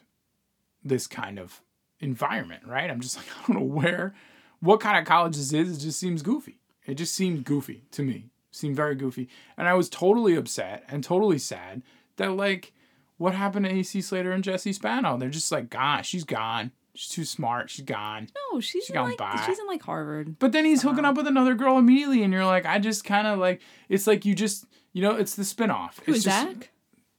[0.84, 1.60] this kind of
[2.02, 2.90] environment, right?
[2.90, 4.14] I'm just like, I don't know where,
[4.60, 5.78] what kind of college this is.
[5.78, 6.58] It just seems goofy.
[6.86, 8.26] It just seemed goofy to me.
[8.50, 9.28] seemed very goofy.
[9.56, 11.82] And I was totally upset and totally sad
[12.16, 12.72] that, like,
[13.18, 15.16] what happened to AC Slater and Jesse Spano?
[15.16, 16.02] They're just like, gone.
[16.02, 16.72] She's gone.
[16.94, 17.70] She's too smart.
[17.70, 18.28] She's gone.
[18.52, 19.42] No, she's She in gone like by.
[19.46, 20.38] she's in like Harvard.
[20.38, 23.26] But then he's hooking up with another girl immediately, and you're like, I just kind
[23.26, 26.00] of like, it's like you just, you know, it's the spinoff.
[26.04, 26.70] Who's it's just, Zach?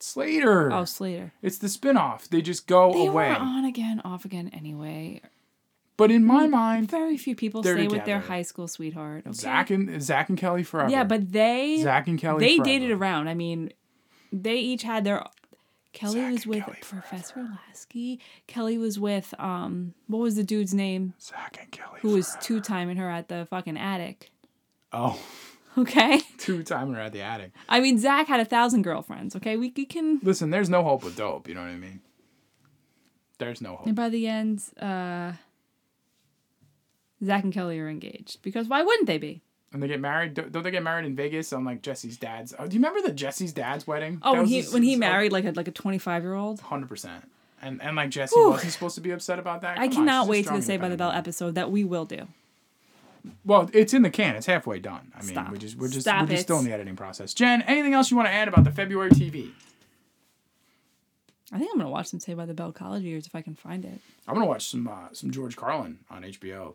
[0.03, 0.71] Slater.
[0.71, 1.31] Oh, Slater.
[1.41, 2.27] It's the spinoff.
[2.27, 3.29] They just go They away.
[3.29, 5.21] were on again, off again anyway.
[5.95, 9.23] But in my mind, Very few people stay with their high school sweetheart.
[9.25, 9.33] Okay?
[9.33, 10.89] Zach and Zach and Kelly forever.
[10.89, 12.39] Yeah, but they Zach and Kelly.
[12.45, 12.69] they forever.
[12.69, 13.27] dated around.
[13.29, 13.71] I mean,
[14.31, 15.23] they each had their.
[15.93, 18.19] Kelly Zach was with Kelly Professor Lasky.
[18.47, 21.13] Kelly was with um, what was the dude's name?
[21.21, 21.99] Zach and Kelly.
[22.01, 22.41] Who was forever.
[22.41, 24.31] two timing her at the fucking attic?
[24.91, 25.19] Oh,
[25.77, 27.51] Okay, two timer at the attic.
[27.67, 29.35] I mean Zach had a thousand girlfriends.
[29.35, 30.19] Okay, we, we can.
[30.21, 31.47] Listen, there's no hope with dope.
[31.47, 32.01] You know what I mean?
[33.39, 33.87] There's no hope.
[33.87, 35.33] And by the end, uh,
[37.25, 39.41] Zach and Kelly are engaged because why wouldn't they be?
[39.71, 40.35] And they get married.
[40.35, 42.53] Don't they get married in Vegas on like Jesse's dad's?
[42.59, 44.19] Oh, do you remember the Jesse's dad's wedding?
[44.21, 46.59] Oh, when he when he married like a like a twenty five year old.
[46.61, 47.27] Hundred percent.
[47.59, 48.51] And and like Jesse Whew.
[48.51, 49.79] wasn't supposed to be upset about that.
[49.79, 51.83] I Come on, cannot a wait to the Saved by the Bell episode that we
[51.83, 52.27] will do.
[53.45, 54.35] Well, it's in the can.
[54.35, 55.11] It's halfway done.
[55.15, 55.51] I mean, Stop.
[55.51, 56.43] we just we're just Stop we're just it.
[56.43, 57.33] still in the editing process.
[57.33, 59.51] Jen, anything else you want to add about the February TV?
[61.51, 63.53] I think I'm gonna watch some Saved by the Bell college years if I can
[63.55, 63.99] find it.
[64.27, 66.73] I'm gonna watch some uh, some George Carlin on HBO.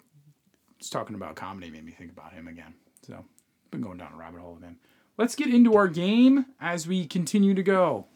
[0.79, 2.75] Just talking about comedy made me think about him again.
[3.03, 4.79] So I've been going down a rabbit hole with him.
[5.17, 8.07] Let's get into our game as we continue to go.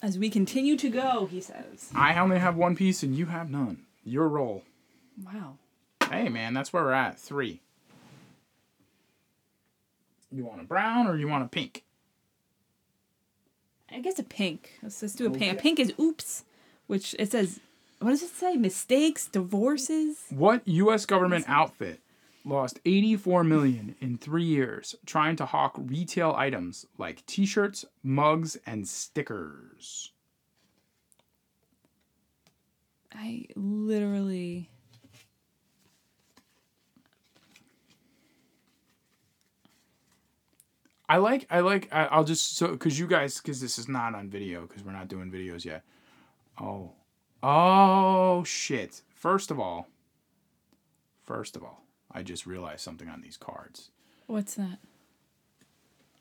[0.00, 1.90] As we continue to go, he says.
[1.94, 3.82] I only have one piece and you have none.
[4.04, 4.62] Your roll.
[5.22, 5.58] Wow.
[6.12, 7.18] Hey man, that's where we're at.
[7.18, 7.62] Three.
[10.30, 11.84] You want a brown or you want a pink?
[13.90, 14.78] I guess a pink.
[14.82, 15.58] Let's just do a pink.
[15.58, 16.44] A pink is oops,
[16.86, 17.60] which it says.
[18.00, 18.56] What does it say?
[18.56, 20.24] Mistakes, divorces.
[20.30, 21.06] What U.S.
[21.06, 22.00] government outfit
[22.44, 28.88] lost 84 million in three years trying to hawk retail items like T-shirts, mugs, and
[28.88, 30.10] stickers?
[33.14, 34.68] I literally.
[41.12, 44.14] I like, I like, I, I'll just so because you guys, because this is not
[44.14, 45.82] on video because we're not doing videos yet.
[46.58, 46.92] Oh,
[47.42, 49.02] oh shit!
[49.14, 49.88] First of all,
[51.22, 53.90] first of all, I just realized something on these cards.
[54.26, 54.78] What's that?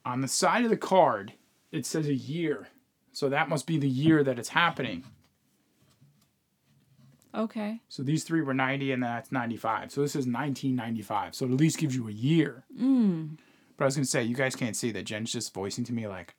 [0.03, 1.35] On the side of the card,
[1.71, 2.67] it says a year,
[3.13, 5.05] so that must be the year that it's happening.
[7.33, 7.79] Okay.
[7.87, 9.89] So these three were 90 and that's 95.
[9.93, 11.33] So this is 1995.
[11.33, 12.65] So it at least gives you a year.
[12.77, 13.37] Mm.
[13.81, 16.05] But I was to say, you guys can't see that Jen's just voicing to me
[16.07, 16.35] like,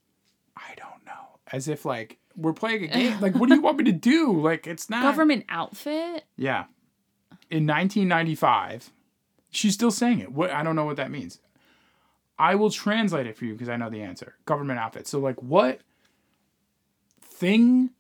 [0.57, 1.41] I don't know.
[1.51, 3.21] As if like we're playing a game.
[3.21, 4.41] like, what do you want me to do?
[4.41, 5.03] Like, it's not.
[5.03, 6.23] Government outfit.
[6.37, 6.67] Yeah.
[7.51, 8.93] In 1995,
[9.51, 10.31] she's still saying it.
[10.31, 11.41] What I don't know what that means.
[12.39, 14.37] I will translate it for you because I know the answer.
[14.47, 15.09] Government outfit.
[15.09, 15.81] So like what
[17.21, 17.91] thing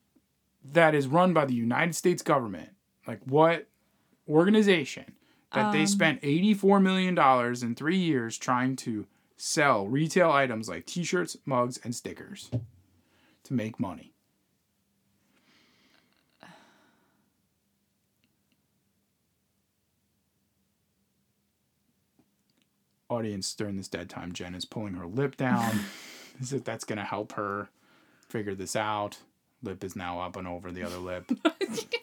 [0.72, 2.68] that is run by the United States government,
[3.09, 3.66] like what
[4.28, 5.16] organization
[5.53, 5.86] that they Um.
[5.88, 9.09] spent 84 million dollars in 3 years trying to
[9.45, 12.49] sell retail items like t-shirts, mugs and stickers
[13.43, 14.11] to make money.
[23.11, 25.80] audience during this dead time, Jen is pulling her lip down
[26.40, 27.68] as if that's going to help her
[28.28, 29.18] figure this out.
[29.62, 31.30] Lip is now up and over the other lip.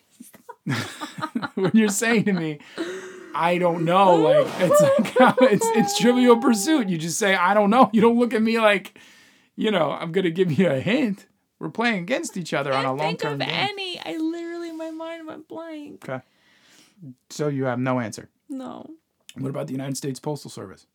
[1.56, 2.60] when you're saying to me,
[3.36, 4.82] I don't know, like it's
[5.20, 6.90] like it's it's Trivial Pursuit.
[6.90, 7.90] You just say I don't know.
[7.94, 8.98] You don't look at me like,
[9.56, 11.26] you know, I'm gonna give you a hint.
[11.60, 13.50] We're playing against each other on a long think term of game.
[13.52, 14.00] any.
[14.00, 16.08] I literally, my mind went blank.
[16.08, 16.24] Okay.
[17.30, 18.30] So you have no answer.
[18.50, 18.90] No.
[19.38, 20.88] What about the United States Postal Service?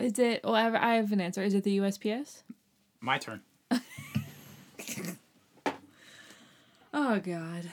[0.00, 0.40] Is it?
[0.44, 1.42] Oh, well, have, I have an answer.
[1.42, 2.42] Is it the USPS?
[3.00, 3.42] My turn.
[6.94, 7.70] Oh God.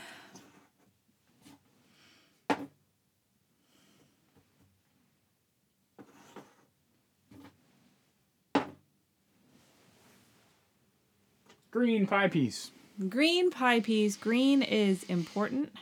[11.76, 12.72] Green pie piece.
[13.10, 14.16] Green pie piece.
[14.16, 15.74] Green is important.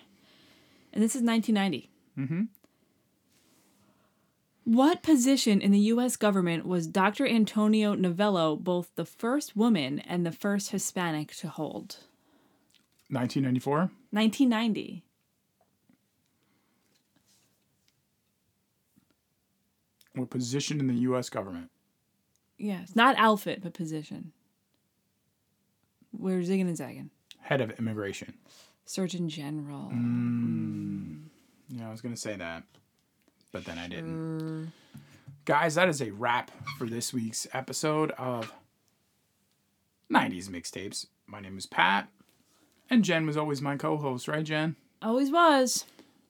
[0.92, 1.92] And this is 1990.
[2.18, 2.42] Mm-hmm.
[4.64, 6.16] What position in the U.S.
[6.16, 7.28] government was Dr.
[7.28, 11.98] Antonia Novello both the first woman and the first Hispanic to hold?
[13.12, 13.92] 1994.
[14.10, 15.04] 1990.
[20.16, 21.30] What position in the U.S.
[21.30, 21.70] government?
[22.58, 22.96] Yes.
[22.96, 24.32] Not outfit, but position.
[26.18, 27.10] We're zigging and zagging.
[27.42, 28.34] Head of immigration.
[28.86, 29.90] Surgeon General.
[29.94, 31.24] Mm.
[31.70, 32.64] Yeah, I was gonna say that,
[33.52, 34.72] but then I didn't.
[35.46, 38.54] Guys, that is a wrap for this week's episode of
[40.12, 41.08] 90s Mixtapes.
[41.26, 42.08] My name is Pat,
[42.90, 44.76] and Jen was always my co host, right, Jen?
[45.02, 45.86] Always was.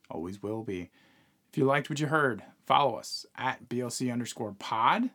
[0.09, 0.89] Always will be.
[1.51, 5.09] If you liked what you heard, follow us at BLC underscore pod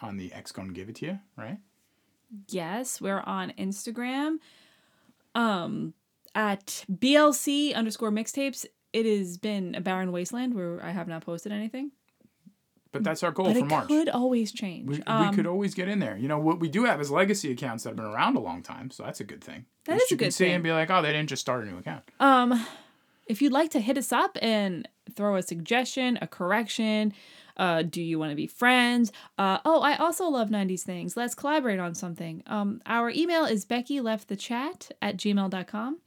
[0.00, 1.58] on the X Gonna Give It To You, right?
[2.48, 4.36] Yes, we're on Instagram.
[5.34, 5.94] Um,
[6.34, 8.64] at BLC underscore mixtapes.
[8.92, 11.92] It has been a barren wasteland where I have not posted anything.
[12.90, 13.88] But that's our goal But for it March.
[13.88, 14.86] could always change.
[14.86, 16.14] We, um, we could always get in there.
[16.18, 18.62] You know, what we do have is legacy accounts that have been around a long
[18.62, 19.64] time, so that's a good thing.
[19.86, 20.54] That At a you can good see thing.
[20.56, 22.02] and be like, oh, they didn't just start a new account.
[22.20, 22.66] Um,
[23.26, 27.14] if you'd like to hit us up and throw a suggestion, a correction,
[27.56, 29.12] uh, do you want to be friends?
[29.38, 31.16] Uh, oh, I also love 90s things.
[31.16, 32.42] Let's collaborate on something.
[32.46, 35.98] Um, our email is Becky left the chat at gmail.com,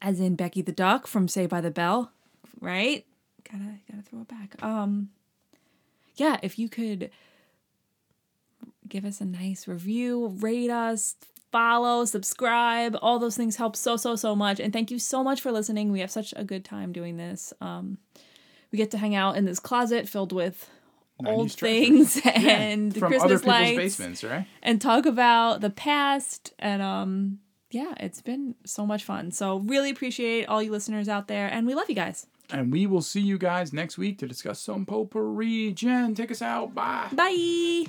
[0.00, 2.12] as in Becky the Duck from Saved by the Bell,
[2.60, 3.06] right?
[3.50, 4.62] Gotta, gotta throw it back.
[4.62, 5.10] Um,
[6.16, 7.10] yeah, if you could
[8.88, 11.16] give us a nice review, rate us,
[11.52, 12.96] follow, subscribe.
[13.02, 14.60] All those things help so so so much.
[14.60, 15.92] And thank you so much for listening.
[15.92, 17.52] We have such a good time doing this.
[17.60, 17.98] Um,
[18.72, 20.68] we get to hang out in this closet filled with
[21.24, 24.46] old things and From Christmas other people's lights basements, right?
[24.62, 27.38] and talk about the past and um
[27.70, 29.32] yeah, it's been so much fun.
[29.32, 32.26] So really appreciate all you listeners out there and we love you guys.
[32.50, 35.72] And we will see you guys next week to discuss some potpourri.
[35.72, 36.74] Jen, take us out.
[36.74, 37.08] Bye.
[37.12, 37.86] Bye.